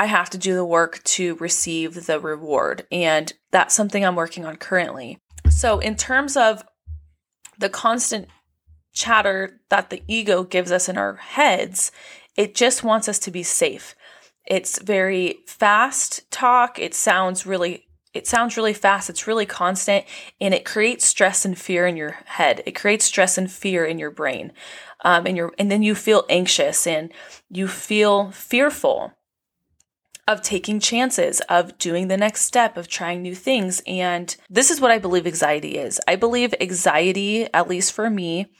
I 0.00 0.06
have 0.06 0.30
to 0.30 0.38
do 0.38 0.54
the 0.54 0.64
work 0.64 1.02
to 1.02 1.34
receive 1.36 2.06
the 2.06 2.20
reward. 2.20 2.86
And 2.92 3.32
that's 3.50 3.74
something 3.74 4.04
I'm 4.04 4.14
working 4.14 4.44
on 4.46 4.54
currently. 4.54 5.18
So, 5.58 5.80
in 5.80 5.96
terms 5.96 6.36
of 6.36 6.64
the 7.58 7.68
constant 7.68 8.28
chatter 8.92 9.60
that 9.70 9.90
the 9.90 10.04
ego 10.06 10.44
gives 10.44 10.70
us 10.70 10.88
in 10.88 10.96
our 10.96 11.16
heads, 11.16 11.90
it 12.36 12.54
just 12.54 12.84
wants 12.84 13.08
us 13.08 13.18
to 13.18 13.32
be 13.32 13.42
safe. 13.42 13.96
It's 14.46 14.80
very 14.80 15.38
fast 15.48 16.30
talk. 16.30 16.78
It 16.78 16.94
sounds 16.94 17.44
really 17.44 17.88
it 18.14 18.28
sounds 18.28 18.56
really 18.56 18.72
fast. 18.72 19.10
It's 19.10 19.26
really 19.26 19.46
constant 19.46 20.04
and 20.40 20.54
it 20.54 20.64
creates 20.64 21.04
stress 21.04 21.44
and 21.44 21.58
fear 21.58 21.88
in 21.88 21.96
your 21.96 22.20
head. 22.26 22.62
It 22.64 22.76
creates 22.76 23.06
stress 23.06 23.36
and 23.36 23.50
fear 23.50 23.84
in 23.84 23.98
your 23.98 24.12
brain. 24.12 24.52
Um, 25.04 25.26
and 25.26 25.36
your 25.36 25.52
and 25.58 25.72
then 25.72 25.82
you 25.82 25.96
feel 25.96 26.24
anxious 26.28 26.86
and 26.86 27.12
you 27.50 27.66
feel 27.66 28.30
fearful 28.30 29.12
of 30.28 30.42
taking 30.42 30.78
chances, 30.78 31.40
of 31.48 31.76
doing 31.78 32.08
the 32.08 32.16
next 32.16 32.42
step, 32.42 32.76
of 32.76 32.86
trying 32.86 33.22
new 33.22 33.34
things. 33.34 33.82
And 33.86 34.36
this 34.50 34.70
is 34.70 34.78
what 34.78 34.90
I 34.90 34.98
believe 34.98 35.26
anxiety 35.26 35.78
is. 35.78 35.98
I 36.06 36.16
believe 36.16 36.54
anxiety, 36.60 37.52
at 37.54 37.66
least 37.66 37.94
for 37.94 38.10
me, 38.10 38.52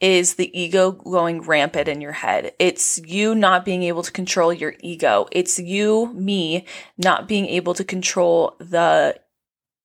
is 0.00 0.34
the 0.34 0.58
ego 0.58 0.90
going 0.90 1.42
rampant 1.42 1.86
in 1.86 2.00
your 2.00 2.12
head. 2.12 2.54
It's 2.58 2.98
you 3.06 3.36
not 3.36 3.64
being 3.64 3.84
able 3.84 4.02
to 4.02 4.10
control 4.10 4.52
your 4.52 4.74
ego. 4.80 5.28
It's 5.30 5.60
you, 5.60 6.12
me, 6.12 6.66
not 6.98 7.28
being 7.28 7.46
able 7.46 7.74
to 7.74 7.84
control 7.84 8.56
the 8.58 9.20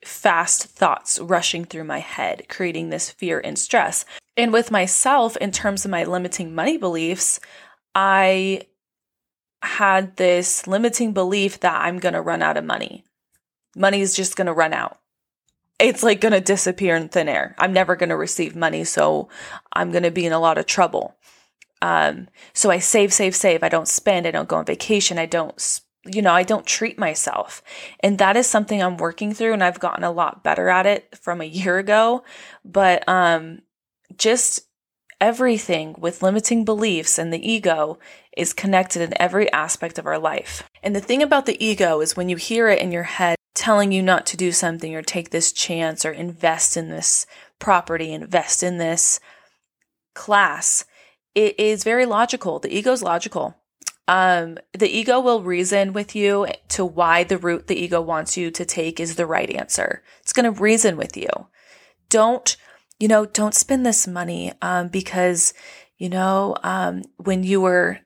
fast 0.03 0.63
thoughts 0.65 1.19
rushing 1.19 1.65
through 1.65 1.83
my 1.83 2.00
head, 2.00 2.45
creating 2.50 2.89
this 2.89 3.12
fear 3.12 3.39
and 3.43 3.59
stress. 3.59 4.05
And 4.35 4.51
with 4.51 4.71
myself, 4.71 5.38
in 5.38 5.51
terms 5.51 5.85
of 5.85 5.91
my 5.91 6.03
limiting 6.03 6.55
money 6.55 6.77
beliefs, 6.77 7.39
I 7.93 8.63
had 9.65 10.15
this 10.15 10.67
limiting 10.67 11.13
belief 11.13 11.60
that 11.60 11.81
I'm 11.81 12.00
going 12.00 12.13
to 12.13 12.22
run 12.22 12.41
out 12.41 12.57
of 12.57 12.63
money. 12.63 13.03
Money 13.75 14.01
is 14.01 14.15
just 14.15 14.36
going 14.36 14.48
to 14.48 14.53
run 14.53 14.74
out. 14.74 15.00
It's 15.79 16.03
like 16.03 16.22
going 16.22 16.31
to 16.31 16.39
disappear 16.39 16.95
in 16.95 17.10
thin 17.10 17.27
air. 17.27 17.55
I'm 17.57 17.74
never 17.74 17.95
going 17.98 18.10
to 18.10 18.15
receive 18.15 18.55
money, 18.55 18.86
so 18.86 19.27
I'm 19.74 19.91
going 19.91 20.03
to 20.03 20.12
be 20.12 20.25
in 20.25 20.31
a 20.31 20.39
lot 20.39 20.57
of 20.57 20.65
trouble. 20.65 21.17
Um, 21.81 22.29
so 22.53 22.72
I 22.72 22.79
save, 22.79 23.12
save, 23.12 23.36
save. 23.36 23.63
I 23.63 23.69
don't 23.69 23.88
spend. 23.88 24.25
I 24.25 24.31
don't 24.31 24.48
go 24.48 24.55
on 24.55 24.65
vacation. 24.65 25.19
I 25.19 25.25
don't, 25.25 25.81
you 26.05 26.22
know, 26.22 26.31
I 26.31 26.43
don't 26.43 26.65
treat 26.65 26.98
myself. 26.98 27.62
And 28.00 28.17
that 28.19 28.38
is 28.38 28.48
something 28.48 28.81
I'm 28.81 28.95
working 28.98 29.34
through, 29.34 29.53
and 29.53 29.63
I've 29.63 29.79
gotten 29.79 30.05
a 30.05 30.12
lot 30.12 30.43
better 30.43 30.69
at 30.69 30.86
it 30.86 31.17
from 31.22 31.41
a 31.41 31.45
year 31.45 31.77
ago. 31.77 32.24
But 32.63 33.07
um, 33.10 33.60
just 34.17 34.64
everything 35.25 35.96
with 35.98 36.22
limiting 36.22 36.63
beliefs 36.63 37.17
and 37.17 37.34
the 37.34 37.51
ego 37.51 37.98
is 38.38 38.53
connected 38.53 39.01
in 39.01 39.20
every 39.20 39.51
aspect 39.51 39.98
of 39.98 40.05
our 40.05 40.20
life. 40.20 40.62
And 40.84 40.96
the 40.96 41.01
thing 41.01 41.24
about 41.24 41.48
the 41.48 41.58
ego 41.65 42.00
is 42.00 42.15
when 42.15 42.29
you 42.29 42.36
hear 42.36 42.70
it 42.70 42.79
in 42.79 42.91
your 42.91 43.10
head 43.17 43.36
telling 43.55 43.91
you 43.91 44.03
not 44.03 44.27
to 44.27 44.38
do 44.38 44.51
something 44.51 44.94
or 44.94 45.01
take 45.01 45.32
this 45.32 45.51
chance 45.51 46.05
or 46.05 46.12
invest 46.12 46.77
in 46.77 46.89
this 46.89 47.25
property, 47.58 48.13
invest 48.13 48.62
in 48.62 48.77
this 48.77 49.20
class, 50.13 50.86
it 51.34 51.60
is 51.60 51.84
very 51.84 52.05
logical. 52.05 52.60
The 52.60 52.77
ego 52.77 52.91
is 52.91 53.01
logical. 53.01 53.55
Um, 54.08 54.60
the 54.77 54.96
ego 54.96 55.20
will 55.20 55.41
reason 55.41 55.91
with 55.91 56.15
you 56.15 56.46
to 56.70 56.86
why 56.86 57.24
the 57.24 57.39
route 57.39 57.65
the 57.65 57.82
ego 57.82 58.00
wants 58.00 58.38
you 58.38 58.51
to 58.51 58.63
take 58.63 59.00
is 59.00 59.15
the 59.15 59.25
right 59.25 59.50
answer. 59.50 60.03
It's 60.22 60.34
going 60.34 60.53
to 60.53 60.62
reason 60.62 60.98
with 60.98 61.17
you. 61.17 61.48
Don't, 62.10 62.55
you 62.99 63.07
know, 63.07 63.25
don't 63.25 63.55
spend 63.55 63.85
this 63.85 64.07
money 64.07 64.53
um, 64.61 64.87
because, 64.87 65.53
you 65.97 66.09
know, 66.09 66.55
um, 66.63 67.03
when 67.17 67.43
you 67.43 67.61
were 67.61 67.99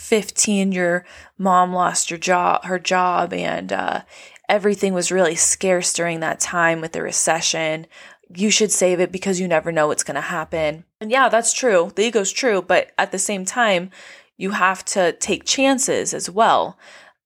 15 0.00 0.72
your 0.72 1.04
mom 1.36 1.72
lost 1.74 2.10
your 2.10 2.18
job 2.18 2.64
her 2.64 2.78
job 2.78 3.32
and 3.32 3.72
uh, 3.72 4.00
everything 4.48 4.94
was 4.94 5.12
really 5.12 5.34
scarce 5.34 5.92
during 5.92 6.20
that 6.20 6.40
time 6.40 6.80
with 6.80 6.92
the 6.92 7.02
recession. 7.02 7.86
You 8.34 8.50
should 8.50 8.72
save 8.72 9.00
it 9.00 9.12
because 9.12 9.40
you 9.40 9.46
never 9.46 9.70
know 9.70 9.88
what's 9.88 10.04
going 10.04 10.14
to 10.14 10.20
happen. 10.22 10.84
And 11.00 11.10
yeah 11.10 11.28
that's 11.28 11.52
true. 11.52 11.92
The 11.94 12.06
ego's 12.06 12.32
true 12.32 12.62
but 12.62 12.92
at 12.96 13.12
the 13.12 13.18
same 13.18 13.44
time 13.44 13.90
you 14.36 14.52
have 14.52 14.84
to 14.86 15.12
take 15.12 15.44
chances 15.44 16.14
as 16.14 16.30
well. 16.30 16.78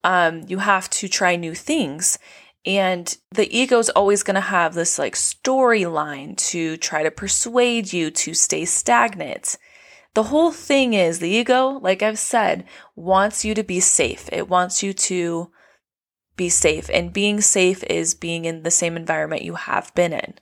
Um, 0.02 0.42
you 0.48 0.58
have 0.58 0.90
to 0.90 1.08
try 1.08 1.36
new 1.36 1.54
things 1.54 2.18
And 2.66 3.16
the 3.30 3.54
ego 3.56 3.78
is 3.78 3.90
always 3.90 4.22
going 4.22 4.36
to 4.36 4.40
have 4.40 4.74
this 4.74 4.98
like 4.98 5.14
storyline 5.14 6.36
to 6.48 6.76
try 6.78 7.02
to 7.02 7.10
persuade 7.10 7.92
you 7.92 8.10
to 8.10 8.34
stay 8.34 8.64
stagnant. 8.64 9.56
The 10.14 10.24
whole 10.24 10.52
thing 10.52 10.94
is 10.94 11.18
the 11.18 11.28
ego, 11.28 11.80
like 11.82 12.02
I've 12.02 12.18
said, 12.18 12.64
wants 12.94 13.44
you 13.44 13.54
to 13.54 13.64
be 13.64 13.80
safe. 13.80 14.28
It 14.32 14.48
wants 14.48 14.82
you 14.82 14.92
to 14.92 15.50
be 16.36 16.48
safe. 16.48 16.88
And 16.92 17.12
being 17.12 17.40
safe 17.40 17.82
is 17.84 18.14
being 18.14 18.44
in 18.44 18.62
the 18.62 18.70
same 18.70 18.96
environment 18.96 19.42
you 19.42 19.56
have 19.56 19.94
been 19.94 20.12
in 20.12 20.34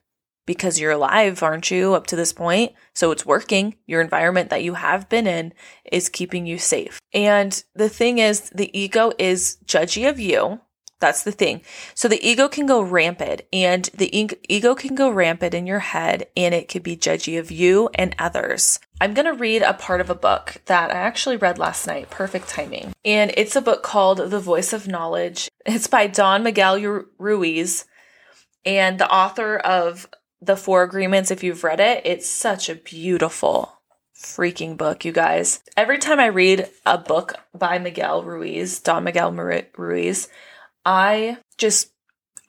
because 0.45 0.79
you're 0.79 0.93
alive, 0.93 1.43
aren't 1.43 1.71
you, 1.71 1.95
up 1.95 2.07
to 2.09 2.17
this 2.17 2.33
point? 2.33 2.73
So 2.95 3.11
it's 3.11 3.27
working. 3.27 3.77
Your 3.87 4.01
environment 4.01 4.51
that 4.51 4.63
you 4.63 4.75
have 4.75 5.09
been 5.09 5.27
in 5.27 5.55
is 5.91 6.09
keeping 6.09 6.47
you 6.47 6.59
safe. 6.59 7.01
And 7.15 7.63
the 7.75 7.89
thing 7.89 8.19
is, 8.19 8.51
the 8.51 8.77
ego 8.79 9.13
is 9.19 9.59
judgy 9.65 10.09
of 10.09 10.19
you. 10.19 10.61
That's 11.03 11.25
the 11.25 11.33
thing. 11.33 11.63
So 11.97 12.07
the 12.07 12.25
ego 12.25 12.47
can 12.47 12.65
go 12.65 12.81
rampant 12.81 13.43
and 13.53 13.87
the 13.93 14.17
ego 14.49 14.77
can 14.77 14.95
go 14.95 15.11
rampant 15.11 15.53
in 15.53 15.67
your 15.67 15.81
head 15.81 16.29
and 16.37 16.55
it 16.55 16.69
could 16.69 16.85
be 16.85 16.97
judgy 16.97 17.41
of 17.41 17.51
you 17.51 17.91
and 17.97 18.15
others. 18.21 18.79
I'm 19.01 19.13
going 19.13 19.27
to 19.27 19.33
read 19.33 19.63
a 19.63 19.75
part 19.75 20.01
of 20.01 20.11
a 20.11 20.15
book 20.15 20.63
that 20.67 20.93
I 20.93 20.95
actually 20.95 21.39
read 21.39 21.59
last 21.59 21.89
night, 21.89 22.09
perfect 22.09 22.49
timing. 22.49 22.93
And 23.05 23.33
it's 23.37 23.57
a 23.57 23.61
book 23.61 23.83
called 23.83 24.31
The 24.31 24.39
Voice 24.39 24.73
of 24.73 24.87
Knowledge. 24.87 25.51
It's 25.67 25.89
by 25.89 26.07
Don 26.07 26.45
Miguel 26.45 26.79
Ruiz 27.19 27.85
and 28.65 29.01
the 29.01 29.13
author 29.13 29.57
of 29.57 30.09
The 30.41 30.57
Four 30.57 30.85
Agreements. 30.85 31.33
If 31.33 31.43
you've 31.43 31.65
read 31.65 31.81
it, 31.81 32.03
it's 32.05 32.29
such 32.29 32.69
a 32.69 32.77
beautiful 32.77 33.81
freaking 34.17 34.77
book, 34.77 35.05
you 35.05 35.11
guys. 35.11 35.63
Every 35.77 35.99
time 35.99 36.21
I 36.21 36.27
read 36.27 36.69
a 36.87 36.97
book 36.97 37.35
by 37.53 37.81
Miguel 37.81 38.23
Ruiz, 38.23 38.79
Don 38.79 39.03
Miguel 39.03 39.33
Ruiz, 39.33 40.29
I 40.85 41.39
just 41.59 41.93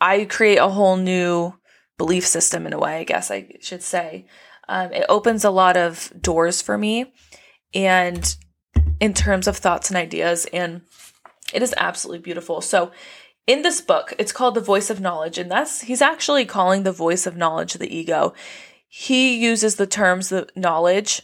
I 0.01 0.25
create 0.25 0.57
a 0.57 0.69
whole 0.69 0.97
new 0.97 1.53
belief 1.97 2.25
system 2.25 2.65
in 2.65 2.73
a 2.73 2.79
way, 2.79 2.97
I 2.97 3.03
guess 3.03 3.31
I 3.31 3.57
should 3.61 3.83
say. 3.83 4.25
Um, 4.67 4.91
it 4.93 5.05
opens 5.09 5.43
a 5.43 5.49
lot 5.49 5.77
of 5.77 6.11
doors 6.19 6.61
for 6.61 6.77
me 6.77 7.13
and 7.73 8.35
in 8.99 9.13
terms 9.13 9.47
of 9.47 9.57
thoughts 9.57 9.89
and 9.89 9.97
ideas 9.97 10.45
and 10.53 10.81
it 11.53 11.61
is 11.61 11.73
absolutely 11.77 12.19
beautiful. 12.19 12.61
So 12.61 12.91
in 13.45 13.61
this 13.61 13.81
book, 13.81 14.13
it's 14.17 14.31
called 14.31 14.55
The 14.55 14.61
Voice 14.61 14.89
of 14.89 15.01
Knowledge 15.01 15.37
and 15.37 15.51
that's 15.51 15.81
he's 15.81 16.01
actually 16.01 16.45
calling 16.45 16.83
the 16.83 16.91
voice 16.91 17.25
of 17.27 17.37
knowledge 17.37 17.73
the 17.73 17.93
ego. 17.93 18.33
He 18.87 19.37
uses 19.37 19.75
the 19.75 19.87
terms 19.87 20.29
the 20.29 20.47
knowledge. 20.55 21.21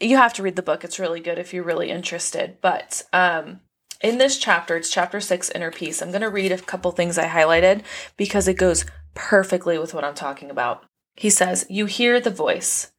You 0.00 0.16
have 0.16 0.32
to 0.34 0.42
read 0.42 0.56
the 0.56 0.62
book. 0.62 0.84
It's 0.84 0.98
really 0.98 1.20
good 1.20 1.38
if 1.38 1.52
you're 1.52 1.64
really 1.64 1.90
interested. 1.90 2.58
But 2.60 3.02
um 3.12 3.60
in 4.00 4.18
this 4.18 4.38
chapter, 4.38 4.76
it's 4.76 4.90
chapter 4.90 5.20
six, 5.20 5.50
inner 5.50 5.70
peace. 5.70 6.00
I'm 6.00 6.10
going 6.10 6.22
to 6.22 6.30
read 6.30 6.52
a 6.52 6.58
couple 6.58 6.92
things 6.92 7.18
I 7.18 7.26
highlighted 7.26 7.82
because 8.16 8.46
it 8.46 8.54
goes 8.54 8.84
perfectly 9.14 9.78
with 9.78 9.94
what 9.94 10.04
I'm 10.04 10.14
talking 10.14 10.50
about. 10.50 10.84
He 11.16 11.30
says, 11.30 11.66
You 11.68 11.86
hear 11.86 12.20
the 12.20 12.30
voice. 12.30 12.92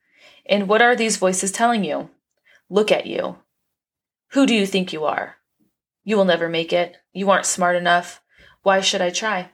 And 0.46 0.68
what 0.68 0.82
are 0.82 0.96
these 0.96 1.18
voices 1.18 1.52
telling 1.52 1.84
you? 1.84 2.10
Look 2.70 2.92
at 2.92 3.06
you. 3.06 3.38
Who 4.32 4.46
do 4.46 4.54
you 4.54 4.66
think 4.66 4.92
you 4.92 5.06
are? 5.06 5.38
You 6.04 6.18
will 6.18 6.26
never 6.26 6.50
make 6.50 6.74
it. 6.74 6.98
You 7.14 7.30
aren't 7.30 7.46
smart 7.46 7.76
enough. 7.76 8.22
Why 8.64 8.82
should 8.82 9.02
I 9.02 9.10
try? 9.10 9.52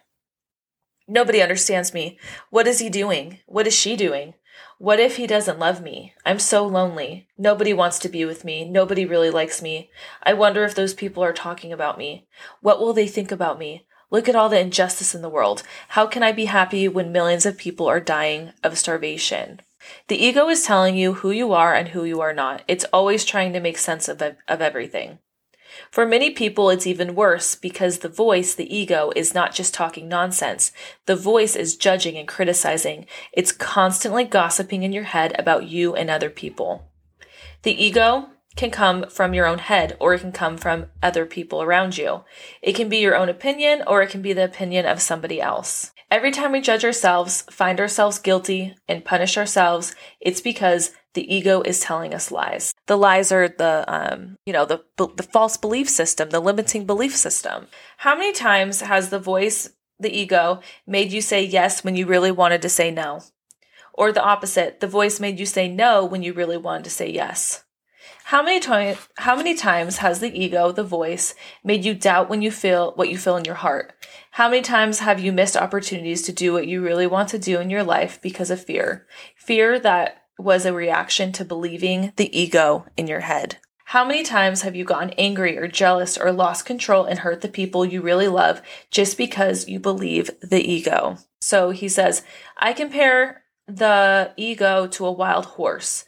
Nobody 1.07 1.41
understands 1.41 1.93
me. 1.93 2.17
What 2.49 2.67
is 2.67 2.79
he 2.79 2.89
doing? 2.89 3.39
What 3.45 3.67
is 3.67 3.75
she 3.75 3.95
doing? 3.95 4.33
What 4.77 4.99
if 4.99 5.15
he 5.15 5.25
doesn't 5.25 5.57
love 5.57 5.81
me? 5.81 6.13
I'm 6.25 6.37
so 6.37 6.65
lonely. 6.67 7.27
Nobody 7.37 7.73
wants 7.73 7.97
to 7.99 8.09
be 8.09 8.25
with 8.25 8.43
me. 8.43 8.65
Nobody 8.65 9.05
really 9.05 9.29
likes 9.29 9.61
me. 9.61 9.89
I 10.21 10.33
wonder 10.33 10.65
if 10.65 10.75
those 10.75 10.93
people 10.93 11.23
are 11.23 11.31
talking 11.31 11.71
about 11.71 11.97
me. 11.97 12.27
What 12.59 12.81
will 12.81 12.91
they 12.91 13.07
think 13.07 13.31
about 13.31 13.57
me? 13.57 13.85
Look 14.11 14.27
at 14.27 14.35
all 14.35 14.49
the 14.49 14.59
injustice 14.59 15.15
in 15.15 15.21
the 15.21 15.29
world. 15.29 15.63
How 15.89 16.05
can 16.05 16.23
I 16.23 16.33
be 16.33 16.45
happy 16.45 16.89
when 16.89 17.13
millions 17.13 17.45
of 17.45 17.57
people 17.57 17.87
are 17.87 18.01
dying 18.01 18.51
of 18.63 18.77
starvation? 18.77 19.61
The 20.07 20.23
ego 20.23 20.49
is 20.49 20.63
telling 20.63 20.97
you 20.97 21.13
who 21.13 21.31
you 21.31 21.53
are 21.53 21.73
and 21.73 21.89
who 21.89 22.03
you 22.03 22.19
are 22.19 22.33
not. 22.33 22.63
It's 22.67 22.85
always 22.91 23.23
trying 23.23 23.53
to 23.53 23.59
make 23.59 23.77
sense 23.77 24.09
of, 24.09 24.21
of 24.21 24.61
everything. 24.61 25.19
For 25.91 26.05
many 26.05 26.29
people, 26.29 26.69
it's 26.69 26.87
even 26.87 27.15
worse 27.15 27.55
because 27.55 27.99
the 27.99 28.09
voice, 28.09 28.53
the 28.53 28.75
ego, 28.75 29.11
is 29.15 29.33
not 29.33 29.53
just 29.53 29.73
talking 29.73 30.07
nonsense. 30.07 30.71
The 31.05 31.15
voice 31.15 31.55
is 31.55 31.75
judging 31.75 32.17
and 32.17 32.27
criticizing. 32.27 33.05
It's 33.33 33.51
constantly 33.51 34.23
gossiping 34.23 34.83
in 34.83 34.93
your 34.93 35.03
head 35.03 35.35
about 35.39 35.67
you 35.67 35.95
and 35.95 36.09
other 36.09 36.29
people. 36.29 36.89
The 37.63 37.83
ego 37.83 38.29
can 38.55 38.71
come 38.71 39.09
from 39.09 39.33
your 39.33 39.45
own 39.45 39.59
head 39.59 39.97
or 39.99 40.13
it 40.13 40.19
can 40.19 40.31
come 40.31 40.57
from 40.57 40.87
other 41.03 41.25
people 41.25 41.61
around 41.61 41.97
you. 41.97 42.23
It 42.61 42.73
can 42.73 42.89
be 42.89 42.97
your 42.97 43.15
own 43.15 43.29
opinion 43.29 43.83
or 43.85 44.01
it 44.01 44.09
can 44.09 44.21
be 44.21 44.33
the 44.33 44.45
opinion 44.45 44.85
of 44.85 45.01
somebody 45.01 45.41
else. 45.41 45.91
Every 46.11 46.31
time 46.31 46.51
we 46.51 46.61
judge 46.61 46.85
ourselves, 46.85 47.41
find 47.49 47.79
ourselves 47.79 48.19
guilty, 48.19 48.75
and 48.87 49.03
punish 49.03 49.37
ourselves, 49.37 49.95
it's 50.21 50.39
because 50.39 50.91
the 51.15 51.33
ego 51.33 51.61
is 51.61 51.79
telling 51.79 52.13
us 52.13 52.29
lies. 52.29 52.73
The 52.85 52.97
lies 52.97 53.31
are 53.31 53.47
the, 53.47 53.83
um, 53.87 54.37
you 54.45 54.53
know, 54.53 54.65
the 54.65 54.83
the 54.97 55.23
false 55.23 55.57
belief 55.57 55.89
system, 55.89 56.29
the 56.29 56.39
limiting 56.39 56.85
belief 56.85 57.15
system. 57.15 57.67
How 57.97 58.15
many 58.15 58.31
times 58.31 58.81
has 58.81 59.09
the 59.09 59.19
voice, 59.19 59.71
the 59.99 60.15
ego, 60.15 60.59
made 60.85 61.11
you 61.11 61.21
say 61.21 61.43
yes 61.43 61.83
when 61.83 61.95
you 61.95 62.05
really 62.05 62.31
wanted 62.31 62.61
to 62.61 62.69
say 62.69 62.91
no? 62.91 63.21
Or 63.93 64.11
the 64.11 64.23
opposite, 64.23 64.81
the 64.81 64.87
voice 64.87 65.19
made 65.19 65.39
you 65.39 65.45
say 65.45 65.67
no 65.67 66.05
when 66.05 66.21
you 66.21 66.33
really 66.33 66.57
wanted 66.57 66.83
to 66.83 66.89
say 66.89 67.09
yes. 67.09 67.63
How 68.25 68.41
many 68.43 68.59
times 68.59 69.07
how 69.17 69.35
many 69.35 69.53
times 69.55 69.97
has 69.97 70.19
the 70.19 70.33
ego, 70.37 70.71
the 70.71 70.83
voice, 70.83 71.35
made 71.63 71.85
you 71.85 71.93
doubt 71.93 72.27
when 72.27 72.41
you 72.41 72.51
feel 72.51 72.91
what 72.95 73.09
you 73.09 73.17
feel 73.17 73.37
in 73.37 73.45
your 73.45 73.55
heart? 73.55 73.93
How 74.31 74.49
many 74.49 74.63
times 74.63 74.99
have 74.99 75.19
you 75.19 75.31
missed 75.31 75.55
opportunities 75.55 76.23
to 76.23 76.33
do 76.33 76.51
what 76.51 76.67
you 76.67 76.81
really 76.81 77.07
want 77.07 77.29
to 77.29 77.39
do 77.39 77.59
in 77.59 77.69
your 77.69 77.83
life 77.83 78.19
because 78.21 78.49
of 78.49 78.63
fear? 78.63 79.05
Fear 79.35 79.79
that 79.79 80.24
was 80.37 80.65
a 80.65 80.73
reaction 80.73 81.31
to 81.33 81.45
believing 81.45 82.13
the 82.15 82.37
ego 82.37 82.85
in 82.97 83.07
your 83.07 83.21
head. 83.21 83.57
How 83.89 84.03
many 84.03 84.23
times 84.23 84.63
have 84.63 84.75
you 84.75 84.83
gotten 84.83 85.11
angry 85.11 85.57
or 85.57 85.67
jealous 85.67 86.17
or 86.17 86.31
lost 86.31 86.65
control 86.65 87.05
and 87.05 87.19
hurt 87.19 87.41
the 87.41 87.47
people 87.47 87.85
you 87.85 88.01
really 88.01 88.27
love 88.27 88.61
just 88.89 89.17
because 89.17 89.67
you 89.67 89.79
believe 89.79 90.31
the 90.41 90.59
ego? 90.59 91.17
So 91.39 91.69
he 91.69 91.87
says, 91.87 92.23
I 92.57 92.73
compare 92.73 93.43
the 93.67 94.31
ego 94.37 94.87
to 94.87 95.05
a 95.05 95.11
wild 95.11 95.45
horse 95.45 96.05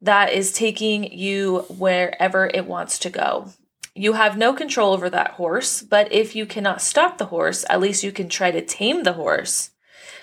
that 0.00 0.32
is 0.32 0.52
taking 0.52 1.12
you 1.12 1.66
wherever 1.68 2.46
it 2.46 2.66
wants 2.66 2.98
to 3.00 3.10
go. 3.10 3.50
You 3.94 4.14
have 4.14 4.38
no 4.38 4.54
control 4.54 4.94
over 4.94 5.10
that 5.10 5.32
horse, 5.32 5.82
but 5.82 6.10
if 6.12 6.34
you 6.34 6.46
cannot 6.46 6.80
stop 6.80 7.18
the 7.18 7.26
horse, 7.26 7.66
at 7.68 7.80
least 7.80 8.02
you 8.02 8.12
can 8.12 8.28
try 8.28 8.50
to 8.50 8.64
tame 8.64 9.02
the 9.02 9.12
horse. 9.12 9.72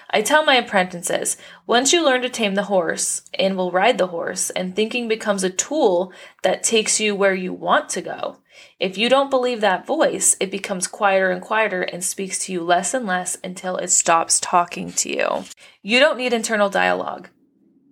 I 0.09 0.21
tell 0.21 0.45
my 0.45 0.55
apprentices, 0.55 1.35
once 1.65 1.91
you 1.91 2.03
learn 2.03 2.21
to 2.21 2.29
tame 2.29 2.55
the 2.55 2.63
horse 2.63 3.23
and 3.33 3.57
will 3.57 3.71
ride 3.71 3.97
the 3.97 4.07
horse, 4.07 4.49
and 4.51 4.75
thinking 4.75 5.07
becomes 5.07 5.43
a 5.43 5.49
tool 5.49 6.13
that 6.43 6.63
takes 6.63 6.99
you 6.99 7.13
where 7.13 7.33
you 7.33 7.53
want 7.53 7.89
to 7.89 8.01
go. 8.01 8.37
If 8.79 8.97
you 8.97 9.09
don't 9.09 9.29
believe 9.29 9.61
that 9.61 9.85
voice, 9.85 10.37
it 10.39 10.49
becomes 10.49 10.87
quieter 10.87 11.29
and 11.29 11.41
quieter 11.41 11.81
and 11.81 12.03
speaks 12.03 12.39
to 12.45 12.53
you 12.53 12.63
less 12.63 12.93
and 12.93 13.05
less 13.05 13.37
until 13.43 13.75
it 13.77 13.89
stops 13.89 14.39
talking 14.39 14.93
to 14.93 15.09
you. 15.09 15.43
You 15.81 15.99
don't 15.99 16.17
need 16.17 16.33
internal 16.33 16.69
dialogue. 16.69 17.29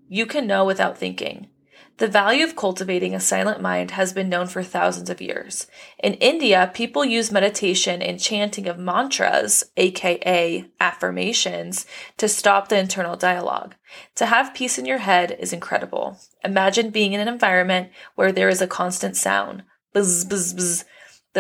You 0.08 0.26
can 0.26 0.48
know 0.48 0.64
without 0.64 0.98
thinking. 0.98 1.50
The 1.98 2.08
value 2.10 2.44
of 2.44 2.58
cultivating 2.58 3.16
a 3.16 3.22
silent 3.22 3.62
mind 3.62 3.92
has 3.92 4.12
been 4.12 4.28
known 4.28 4.48
for 4.48 4.62
thousands 4.62 5.10
of 5.10 5.22
years. 5.22 5.66
In 6.04 6.16
India, 6.16 6.70
people 6.74 7.06
use 7.06 7.32
meditation 7.32 8.02
and 8.02 8.20
chanting 8.20 8.68
of 8.68 8.78
mantras, 8.78 9.64
aka 9.78 10.66
affirmations, 10.82 11.86
to 12.18 12.28
stop 12.28 12.68
the 12.68 12.78
internal 12.78 13.16
dialogue. 13.16 13.76
To 14.16 14.26
have 14.26 14.54
peace 14.54 14.78
in 14.78 14.86
your 14.86 14.98
head 14.98 15.38
is 15.40 15.54
incredible. 15.54 16.20
Imagine 16.44 16.90
being 16.90 17.14
in 17.14 17.22
an 17.22 17.30
environment 17.30 17.92
where 18.16 18.34
there 18.34 18.50
is 18.50 18.62
a 18.62 18.68
constant 18.68 19.16
sound. 19.16 19.64
The 19.94 20.84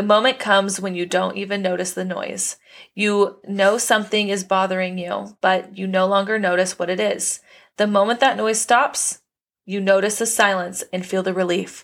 moment 0.01 0.39
comes 0.39 0.79
when 0.79 0.95
you 0.95 1.05
don't 1.05 1.35
even 1.35 1.61
notice 1.61 1.91
the 1.91 2.05
noise. 2.05 2.55
You 2.93 3.41
know 3.45 3.77
something 3.77 4.29
is 4.29 4.45
bothering 4.45 4.97
you, 4.97 5.37
but 5.41 5.77
you 5.77 5.85
no 5.85 6.05
longer 6.05 6.39
notice 6.39 6.79
what 6.79 6.89
it 6.89 7.01
is. 7.01 7.41
The 7.75 7.87
moment 7.87 8.21
that 8.21 8.37
noise 8.37 8.61
stops, 8.61 9.19
you 9.65 9.81
notice 9.81 10.19
the 10.19 10.25
silence 10.25 10.83
and 10.93 11.05
feel 11.05 11.23
the 11.23 11.33
relief. 11.33 11.83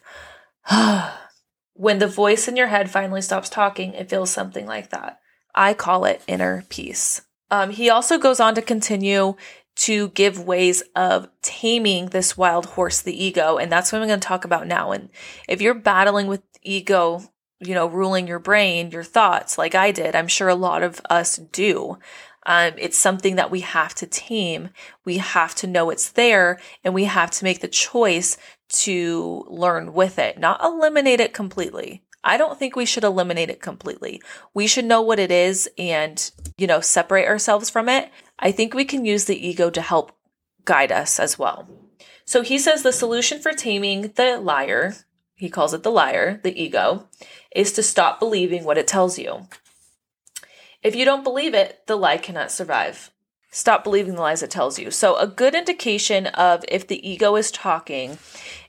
when 1.73 1.99
the 1.99 2.07
voice 2.07 2.47
in 2.47 2.55
your 2.55 2.67
head 2.67 2.89
finally 2.89 3.21
stops 3.21 3.49
talking, 3.49 3.93
it 3.93 4.09
feels 4.09 4.29
something 4.29 4.65
like 4.65 4.89
that. 4.91 5.19
I 5.53 5.73
call 5.73 6.05
it 6.05 6.21
inner 6.27 6.63
peace. 6.69 7.21
Um, 7.49 7.71
he 7.71 7.89
also 7.89 8.17
goes 8.17 8.39
on 8.39 8.55
to 8.55 8.61
continue 8.61 9.35
to 9.75 10.09
give 10.09 10.45
ways 10.45 10.83
of 10.95 11.27
taming 11.41 12.07
this 12.07 12.37
wild 12.37 12.65
horse, 12.67 13.01
the 13.01 13.23
ego. 13.23 13.57
And 13.57 13.71
that's 13.71 13.91
what 13.91 14.01
I'm 14.01 14.07
going 14.07 14.19
to 14.19 14.27
talk 14.27 14.45
about 14.45 14.67
now. 14.67 14.91
And 14.91 15.09
if 15.47 15.61
you're 15.61 15.73
battling 15.73 16.27
with 16.27 16.43
ego, 16.61 17.23
you 17.59 17.73
know, 17.73 17.87
ruling 17.87 18.27
your 18.27 18.39
brain, 18.39 18.91
your 18.91 19.03
thoughts, 19.03 19.57
like 19.57 19.75
I 19.75 19.91
did, 19.91 20.15
I'm 20.15 20.27
sure 20.27 20.49
a 20.49 20.55
lot 20.55 20.83
of 20.83 21.01
us 21.09 21.37
do. 21.37 21.97
Um, 22.45 22.73
it's 22.77 22.97
something 22.97 23.35
that 23.35 23.51
we 23.51 23.61
have 23.61 23.93
to 23.95 24.07
tame. 24.07 24.69
We 25.05 25.17
have 25.17 25.53
to 25.55 25.67
know 25.67 25.89
it's 25.89 26.09
there 26.09 26.59
and 26.83 26.93
we 26.93 27.05
have 27.05 27.31
to 27.31 27.43
make 27.43 27.61
the 27.61 27.67
choice 27.67 28.37
to 28.69 29.45
learn 29.49 29.93
with 29.93 30.17
it, 30.17 30.39
not 30.39 30.63
eliminate 30.63 31.19
it 31.19 31.33
completely. 31.33 32.03
I 32.23 32.37
don't 32.37 32.57
think 32.57 32.75
we 32.75 32.85
should 32.85 33.03
eliminate 33.03 33.49
it 33.49 33.61
completely. 33.61 34.21
We 34.53 34.67
should 34.67 34.85
know 34.85 35.01
what 35.01 35.19
it 35.19 35.31
is 35.31 35.69
and, 35.77 36.31
you 36.57 36.67
know, 36.67 36.79
separate 36.79 37.27
ourselves 37.27 37.69
from 37.69 37.89
it. 37.89 38.11
I 38.37 38.51
think 38.51 38.73
we 38.73 38.85
can 38.85 39.05
use 39.05 39.25
the 39.25 39.47
ego 39.47 39.69
to 39.71 39.81
help 39.81 40.11
guide 40.63 40.91
us 40.91 41.19
as 41.19 41.39
well. 41.39 41.67
So 42.25 42.43
he 42.43 42.59
says 42.59 42.83
the 42.83 42.93
solution 42.93 43.39
for 43.39 43.53
taming 43.53 44.13
the 44.15 44.37
liar, 44.39 44.95
he 45.35 45.49
calls 45.49 45.73
it 45.73 45.83
the 45.83 45.91
liar, 45.91 46.39
the 46.43 46.61
ego, 46.61 47.07
is 47.55 47.71
to 47.73 47.83
stop 47.83 48.19
believing 48.19 48.63
what 48.63 48.77
it 48.77 48.87
tells 48.87 49.17
you. 49.17 49.47
If 50.83 50.95
you 50.95 51.05
don't 51.05 51.23
believe 51.23 51.53
it, 51.53 51.81
the 51.87 51.95
lie 51.95 52.17
cannot 52.17 52.51
survive. 52.51 53.11
Stop 53.53 53.83
believing 53.83 54.15
the 54.15 54.21
lies 54.21 54.41
it 54.41 54.49
tells 54.49 54.79
you. 54.79 54.91
So, 54.91 55.17
a 55.17 55.27
good 55.27 55.53
indication 55.53 56.27
of 56.27 56.63
if 56.69 56.87
the 56.87 57.07
ego 57.07 57.35
is 57.35 57.51
talking 57.51 58.17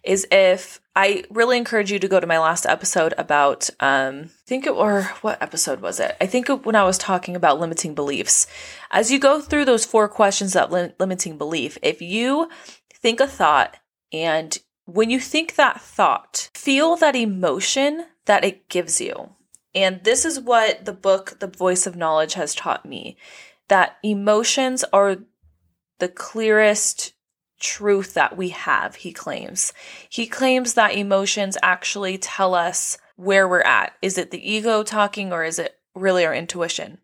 is 0.03 0.27
if 0.33 0.81
I 0.97 1.23
really 1.31 1.57
encourage 1.57 1.93
you 1.93 2.01
to 2.01 2.09
go 2.09 2.19
to 2.19 2.27
my 2.27 2.41
last 2.41 2.67
episode 2.67 3.15
about, 3.17 3.71
um, 3.79 4.25
I 4.25 4.47
think 4.47 4.67
it, 4.67 4.71
or 4.71 5.05
what 5.21 5.41
episode 5.41 5.81
was 5.81 6.01
it? 6.01 6.17
I 6.21 6.27
think 6.27 6.49
when 6.49 6.75
I 6.75 6.83
was 6.83 6.99
talking 6.99 7.37
about 7.37 7.61
limiting 7.61 7.95
beliefs. 7.95 8.49
As 8.91 9.13
you 9.13 9.21
go 9.21 9.41
through 9.41 9.67
those 9.67 9.85
four 9.85 10.09
questions 10.09 10.57
of 10.57 10.73
lim- 10.73 10.93
limiting 10.99 11.39
belief, 11.39 11.79
if 11.81 12.03
you 12.03 12.51
think 12.93 13.21
a 13.21 13.29
thought 13.29 13.77
and 14.13 14.59
when 14.85 15.11
you 15.11 15.21
think 15.21 15.55
that 15.55 15.81
thought, 15.81 16.51
feel 16.55 16.97
that 16.97 17.15
emotion 17.15 18.07
that 18.27 18.45
it 18.45 18.69
gives 18.69 19.01
you. 19.01 19.31
And 19.75 20.03
this 20.05 20.25
is 20.25 20.39
what 20.39 20.85
the 20.85 20.93
book, 20.93 21.39
The 21.41 21.47
Voice 21.47 21.87
of 21.87 21.97
Knowledge, 21.97 22.35
has 22.35 22.55
taught 22.55 22.85
me 22.85 23.17
that 23.69 23.97
emotions 24.03 24.85
are 24.93 25.17
the 25.99 26.09
clearest 26.09 27.15
truth 27.59 28.15
that 28.15 28.37
we 28.37 28.51
have, 28.51 28.97
he 28.97 29.13
claims. 29.13 29.73
He 30.09 30.27
claims 30.27 30.75
that 30.75 30.95
emotions 30.95 31.57
actually 31.63 32.19
tell 32.19 32.55
us 32.55 32.99
where 33.17 33.49
we're 33.49 33.63
at. 33.63 33.93
Is 34.03 34.19
it 34.19 34.31
the 34.31 34.51
ego 34.51 34.83
talking 34.83 35.33
or 35.33 35.45
is 35.45 35.59
it 35.59 35.77
really 35.95 36.27
our 36.27 36.35
intuition? 36.35 36.99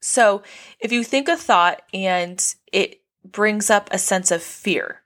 So 0.00 0.42
if 0.78 0.92
you 0.92 1.02
think 1.02 1.28
a 1.28 1.36
thought 1.36 1.82
and 1.92 2.42
it 2.72 3.00
brings 3.24 3.68
up 3.68 3.88
a 3.90 3.98
sense 3.98 4.30
of 4.30 4.42
fear, 4.42 5.02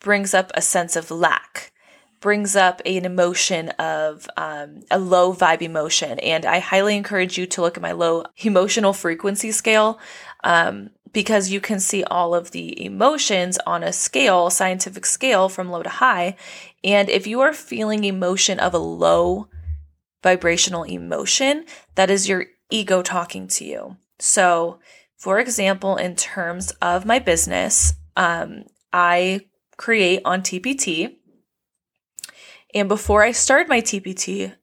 brings 0.00 0.32
up 0.32 0.50
a 0.54 0.62
sense 0.62 0.96
of 0.96 1.10
lack, 1.10 1.72
brings 2.20 2.54
up 2.54 2.82
an 2.84 3.04
emotion 3.04 3.70
of 3.70 4.28
um, 4.36 4.80
a 4.90 4.98
low 4.98 5.32
vibe 5.32 5.62
emotion. 5.62 6.18
And 6.20 6.44
I 6.44 6.58
highly 6.58 6.96
encourage 6.96 7.38
you 7.38 7.46
to 7.46 7.62
look 7.62 7.76
at 7.76 7.82
my 7.82 7.92
low 7.92 8.24
emotional 8.38 8.92
frequency 8.92 9.52
scale 9.52 9.98
um, 10.44 10.90
because 11.12 11.50
you 11.50 11.60
can 11.60 11.80
see 11.80 12.04
all 12.04 12.34
of 12.34 12.50
the 12.50 12.84
emotions 12.84 13.58
on 13.66 13.82
a 13.82 13.92
scale, 13.92 14.50
scientific 14.50 15.06
scale 15.06 15.48
from 15.48 15.70
low 15.70 15.82
to 15.82 15.88
high. 15.88 16.36
And 16.84 17.08
if 17.08 17.26
you 17.26 17.40
are 17.40 17.52
feeling 17.52 18.04
emotion 18.04 18.60
of 18.60 18.74
a 18.74 18.78
low 18.78 19.48
vibrational 20.22 20.84
emotion, 20.84 21.64
that 21.94 22.10
is 22.10 22.28
your 22.28 22.46
ego 22.70 23.02
talking 23.02 23.48
to 23.48 23.64
you. 23.64 23.96
So, 24.18 24.78
for 25.16 25.38
example, 25.38 25.96
in 25.96 26.16
terms 26.16 26.70
of 26.82 27.06
my 27.06 27.18
business, 27.18 27.94
um, 28.16 28.64
I 28.92 29.46
create 29.76 30.20
on 30.24 30.42
TPT 30.42 31.16
and 32.74 32.88
before 32.88 33.22
I 33.22 33.32
started 33.32 33.68
my 33.68 33.80
TPT 33.80 34.54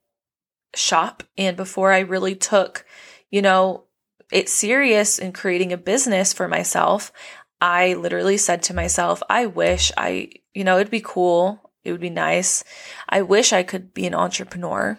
shop 0.74 1.22
and 1.36 1.56
before 1.56 1.92
I 1.92 2.00
really 2.00 2.34
took, 2.34 2.84
you 3.30 3.42
know, 3.42 3.84
it 4.30 4.48
serious 4.48 5.18
in 5.18 5.32
creating 5.32 5.72
a 5.72 5.78
business 5.78 6.32
for 6.32 6.48
myself, 6.48 7.12
I 7.60 7.94
literally 7.94 8.36
said 8.36 8.62
to 8.64 8.74
myself, 8.74 9.22
I 9.28 9.46
wish 9.46 9.90
I, 9.96 10.30
you 10.54 10.64
know, 10.64 10.76
it'd 10.76 10.90
be 10.90 11.02
cool. 11.04 11.72
It 11.84 11.92
would 11.92 12.00
be 12.00 12.10
nice. 12.10 12.62
I 13.08 13.22
wish 13.22 13.52
I 13.52 13.62
could 13.62 13.94
be 13.94 14.06
an 14.06 14.14
entrepreneur, 14.14 14.98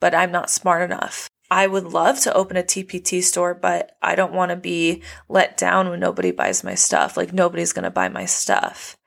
but 0.00 0.14
I'm 0.14 0.32
not 0.32 0.50
smart 0.50 0.82
enough. 0.82 1.28
I 1.50 1.66
would 1.66 1.84
love 1.84 2.20
to 2.20 2.34
open 2.34 2.56
a 2.58 2.62
TPT 2.62 3.22
store, 3.22 3.54
but 3.54 3.96
I 4.02 4.14
don't 4.14 4.34
want 4.34 4.50
to 4.50 4.56
be 4.56 5.02
let 5.28 5.56
down 5.56 5.88
when 5.88 6.00
nobody 6.00 6.30
buys 6.30 6.62
my 6.62 6.74
stuff. 6.74 7.16
Like 7.16 7.32
nobody's 7.32 7.72
going 7.72 7.84
to 7.84 7.90
buy 7.90 8.08
my 8.08 8.26
stuff. 8.26 8.98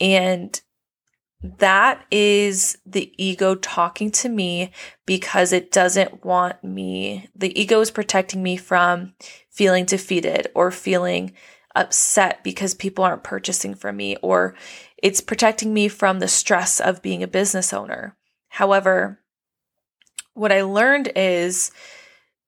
And 0.00 0.60
that 1.42 2.04
is 2.10 2.78
the 2.86 3.12
ego 3.18 3.54
talking 3.54 4.10
to 4.10 4.28
me 4.28 4.72
because 5.04 5.52
it 5.52 5.70
doesn't 5.70 6.24
want 6.24 6.62
me. 6.64 7.28
The 7.34 7.58
ego 7.60 7.80
is 7.80 7.90
protecting 7.90 8.42
me 8.42 8.56
from 8.56 9.14
feeling 9.50 9.84
defeated 9.84 10.48
or 10.54 10.70
feeling 10.70 11.32
upset 11.74 12.42
because 12.42 12.74
people 12.74 13.04
aren't 13.04 13.22
purchasing 13.22 13.74
from 13.74 13.96
me, 13.96 14.16
or 14.22 14.54
it's 14.96 15.20
protecting 15.20 15.72
me 15.74 15.88
from 15.88 16.18
the 16.18 16.28
stress 16.28 16.80
of 16.80 17.02
being 17.02 17.22
a 17.22 17.28
business 17.28 17.72
owner. 17.72 18.16
However, 18.48 19.20
what 20.32 20.52
I 20.52 20.62
learned 20.62 21.12
is 21.14 21.70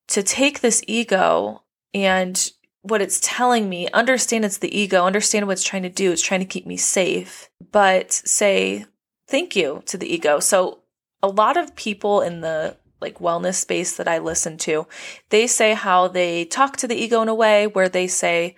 to 0.09 0.23
take 0.23 0.61
this 0.61 0.83
ego 0.87 1.63
and 1.93 2.51
what 2.83 3.03
it's 3.03 3.21
telling 3.23 3.69
me, 3.69 3.89
understand 3.93 4.45
it's 4.45 4.59
the 4.59 4.77
ego, 4.77 5.05
understand 5.05 5.47
what 5.47 5.55
it's 5.55 5.65
trying 5.65 5.83
to 5.83 5.89
do. 5.89 6.13
It's 6.13 6.23
trying 6.23 6.41
to 6.41 6.47
keep 6.47 6.67
me 6.67 6.77
safe, 6.77 7.49
but 7.73 8.13
say 8.13 8.87
thank 9.27 9.57
you 9.57 9.83
to 9.87 9.99
the 9.99 10.13
ego. 10.13 10.41
So 10.41 10.81
a 11.23 11.29
lot 11.29 11.57
of 11.57 11.77
people 11.77 12.21
in 12.21 12.41
the 12.41 12.77
like 13.01 13.19
wellness 13.19 13.55
space 13.55 13.97
that 13.97 14.09
I 14.09 14.19
listen 14.19 14.57
to, 14.59 14.87
they 15.31 15.47
say 15.47 15.75
how 15.75 16.09
they 16.09 16.45
talk 16.45 16.77
to 16.79 16.89
the 16.89 16.97
ego 16.97 17.23
in 17.23 17.29
a 17.29 17.35
way 17.35 17.67
where 17.67 17.89
they 17.89 18.07
say 18.07 18.57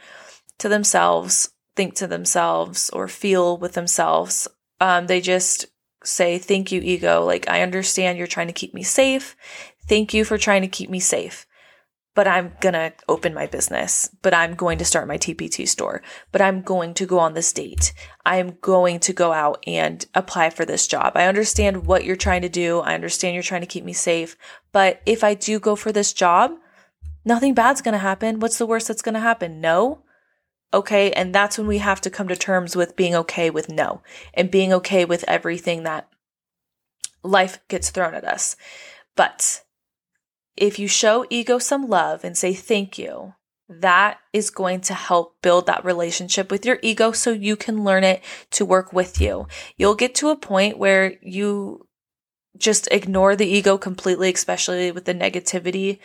to 0.59 0.69
themselves, 0.69 1.51
think 1.77 1.95
to 1.97 2.07
themselves, 2.07 2.91
or 2.91 3.09
feel 3.09 3.57
with 3.57 3.73
themselves. 3.73 4.49
Um, 4.81 5.07
they 5.07 5.21
just 5.21 5.67
say, 6.05 6.39
Thank 6.39 6.73
you, 6.73 6.81
ego. 6.81 7.25
Like, 7.25 7.49
I 7.49 7.63
understand 7.63 8.17
you're 8.17 8.27
trying 8.27 8.47
to 8.47 8.55
keep 8.55 8.73
me 8.73 8.83
safe. 8.83 9.37
Thank 9.87 10.15
you 10.15 10.25
for 10.25 10.39
trying 10.39 10.63
to 10.63 10.69
keep 10.69 10.89
me 10.89 11.01
safe 11.01 11.47
but 12.15 12.27
I'm 12.27 12.53
going 12.61 12.73
to 12.73 12.93
open 13.09 13.35
my 13.35 13.47
business, 13.47 14.11
but 14.23 14.35
I'm 14.35 14.55
going 14.55 14.79
to 14.79 14.85
start 14.85 15.07
my 15.07 15.17
TPT 15.17 15.67
store, 15.67 16.03
but 16.33 16.43
I'm 16.43 16.61
going 16.61 16.93
to 16.95 17.07
go 17.07 17.19
on 17.19 17.35
this 17.35 17.53
date. 17.53 17.93
I'm 18.27 18.59
going 18.61 18.99
to 19.01 19.13
go 19.13 19.33
out 19.33 19.63
and 19.67 20.05
apply 20.15 20.51
for 20.51 20.65
this 20.65 20.89
job. 20.89 21.13
I 21.15 21.27
understand 21.27 21.87
what 21.87 22.05
you're 22.05 22.17
trying 22.17 22.43
to 22.43 22.49
do. 22.49 22.81
I 22.81 22.95
understand 22.95 23.35
you're 23.35 23.43
trying 23.43 23.61
to 23.61 23.67
keep 23.67 23.85
me 23.85 23.93
safe. 23.93 24.37
But 24.73 25.01
if 25.07 25.23
I 25.23 25.35
do 25.35 25.61
go 25.61 25.77
for 25.77 25.93
this 25.93 26.13
job, 26.13 26.53
nothing 27.25 27.55
bad's 27.55 27.83
going 27.83 27.93
to 27.93 27.99
happen. 27.99 28.41
What's 28.41 28.59
the 28.59 28.67
worst 28.67 28.89
that's 28.89 29.03
going 29.03 29.15
to 29.15 29.21
happen? 29.21 29.61
No. 29.61 30.03
Okay. 30.75 31.13
And 31.13 31.35
that's 31.35 31.59
when 31.59 31.67
we 31.69 31.79
have 31.79 32.01
to 32.03 32.11
come 32.11 32.29
to 32.29 32.37
terms 32.37 32.75
with 32.75 32.97
being 32.97 33.15
okay 33.15 33.51
with 33.51 33.69
no 33.69 34.03
and 34.35 34.51
being 34.51 34.73
okay 34.73 35.05
with 35.05 35.25
everything 35.29 35.85
that 35.85 36.09
life 37.23 37.61
gets 37.69 37.91
thrown 37.91 38.15
at 38.15 38.25
us. 38.25 38.57
But 39.17 39.63
if 40.57 40.79
you 40.79 40.89
show 40.89 41.27
ego 41.31 41.59
some 41.59 41.89
love 41.89 42.25
and 42.25 42.37
say 42.37 42.53
thank 42.53 42.99
you, 42.99 43.35
that 43.69 44.19
is 44.33 44.51
going 44.51 44.81
to 44.81 44.95
help 44.95 45.41
build 45.43 45.67
that 45.67 45.85
relationship 45.85 46.51
with 46.51 46.67
your 46.67 46.79
ego 46.83 47.13
so 47.13 47.31
you 47.31 47.57
can 47.57 47.85
learn 47.85 48.03
it 48.03 48.23
to 48.51 48.65
work 48.65 48.93
with 48.93 49.21
you. 49.21 49.47
You'll 49.77 49.95
get 49.95 50.15
to 50.17 50.31
a 50.31 50.37
point 50.37 50.77
where 50.77 51.15
you 51.23 51.87
just 52.59 52.89
ignore 52.91 53.37
the 53.37 53.47
ego 53.47 53.79
completely, 53.79 54.33
especially 54.33 54.91
with 54.91 55.05
the 55.05 55.15
negativity 55.15 55.99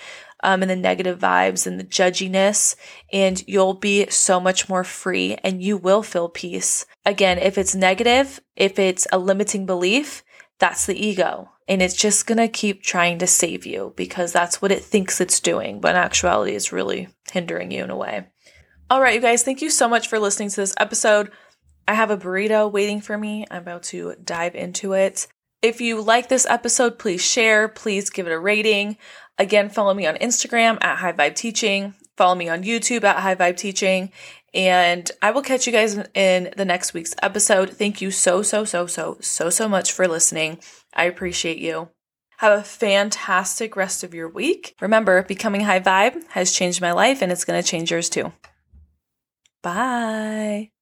um, 0.43 0.61
and 0.61 0.69
the 0.69 0.75
negative 0.75 1.19
vibes 1.19 1.65
and 1.65 1.79
the 1.79 1.83
judginess, 1.83 2.75
and 3.11 3.43
you'll 3.47 3.73
be 3.73 4.07
so 4.09 4.39
much 4.39 4.69
more 4.69 4.83
free 4.83 5.35
and 5.43 5.63
you 5.63 5.75
will 5.75 6.03
feel 6.03 6.29
peace. 6.29 6.85
Again, 7.03 7.39
if 7.39 7.57
it's 7.57 7.75
negative, 7.75 8.39
if 8.55 8.77
it's 8.77 9.07
a 9.11 9.17
limiting 9.17 9.65
belief, 9.65 10.23
that's 10.59 10.85
the 10.85 10.95
ego. 10.95 11.51
And 11.67 11.81
it's 11.81 11.95
just 11.95 12.27
going 12.27 12.37
to 12.37 12.47
keep 12.47 12.83
trying 12.83 13.17
to 13.19 13.27
save 13.27 13.65
you 13.65 13.93
because 13.95 14.31
that's 14.31 14.61
what 14.61 14.71
it 14.71 14.83
thinks 14.83 15.19
it's 15.19 15.39
doing. 15.39 15.81
But 15.81 15.95
in 15.95 15.95
actuality, 15.95 16.55
it's 16.55 16.71
really 16.71 17.09
hindering 17.31 17.71
you 17.71 17.83
in 17.83 17.89
a 17.89 17.97
way. 17.97 18.27
All 18.89 19.01
right, 19.01 19.15
you 19.15 19.21
guys, 19.21 19.41
thank 19.41 19.63
you 19.63 19.71
so 19.71 19.89
much 19.89 20.07
for 20.07 20.19
listening 20.19 20.49
to 20.49 20.57
this 20.57 20.75
episode. 20.79 21.31
I 21.87 21.95
have 21.95 22.11
a 22.11 22.17
burrito 22.17 22.71
waiting 22.71 23.01
for 23.01 23.17
me. 23.17 23.45
I'm 23.49 23.63
about 23.63 23.83
to 23.83 24.15
dive 24.23 24.53
into 24.53 24.93
it. 24.93 25.27
If 25.61 25.81
you 25.81 26.01
like 26.01 26.29
this 26.29 26.45
episode, 26.45 26.99
please 26.99 27.25
share. 27.25 27.67
Please 27.67 28.11
give 28.11 28.27
it 28.27 28.31
a 28.31 28.39
rating. 28.39 28.97
Again, 29.39 29.69
follow 29.69 29.93
me 29.95 30.05
on 30.05 30.15
Instagram 30.15 30.77
at 30.81 30.97
High 30.97 31.13
Vibe 31.13 31.35
Teaching. 31.35 31.95
Follow 32.15 32.35
me 32.35 32.47
on 32.47 32.63
YouTube 32.63 33.03
at 33.03 33.17
High 33.17 33.35
Vibe 33.35 33.57
Teaching. 33.57 34.11
And 34.55 35.11
I 35.21 35.31
will 35.31 35.41
catch 35.41 35.67
you 35.67 35.73
guys 35.73 35.97
in 36.13 36.53
the 36.55 36.65
next 36.65 36.93
week's 36.93 37.13
episode. 37.21 37.71
Thank 37.71 38.01
you 38.01 38.09
so, 38.09 38.41
so, 38.41 38.63
so, 38.63 38.87
so, 38.87 39.17
so, 39.19 39.49
so 39.49 39.67
much 39.67 39.91
for 39.91 40.07
listening. 40.07 40.59
I 40.93 41.05
appreciate 41.05 41.57
you. 41.57 41.89
Have 42.37 42.59
a 42.59 42.63
fantastic 42.63 43.75
rest 43.75 44.03
of 44.03 44.13
your 44.13 44.29
week. 44.29 44.75
Remember, 44.81 45.23
becoming 45.23 45.61
high 45.61 45.79
vibe 45.79 46.23
has 46.29 46.53
changed 46.53 46.81
my 46.81 46.93
life 46.93 47.21
and 47.21 47.31
it's 47.31 47.45
going 47.45 47.61
to 47.61 47.67
change 47.67 47.91
yours 47.91 48.09
too. 48.09 48.31
Bye. 49.61 50.74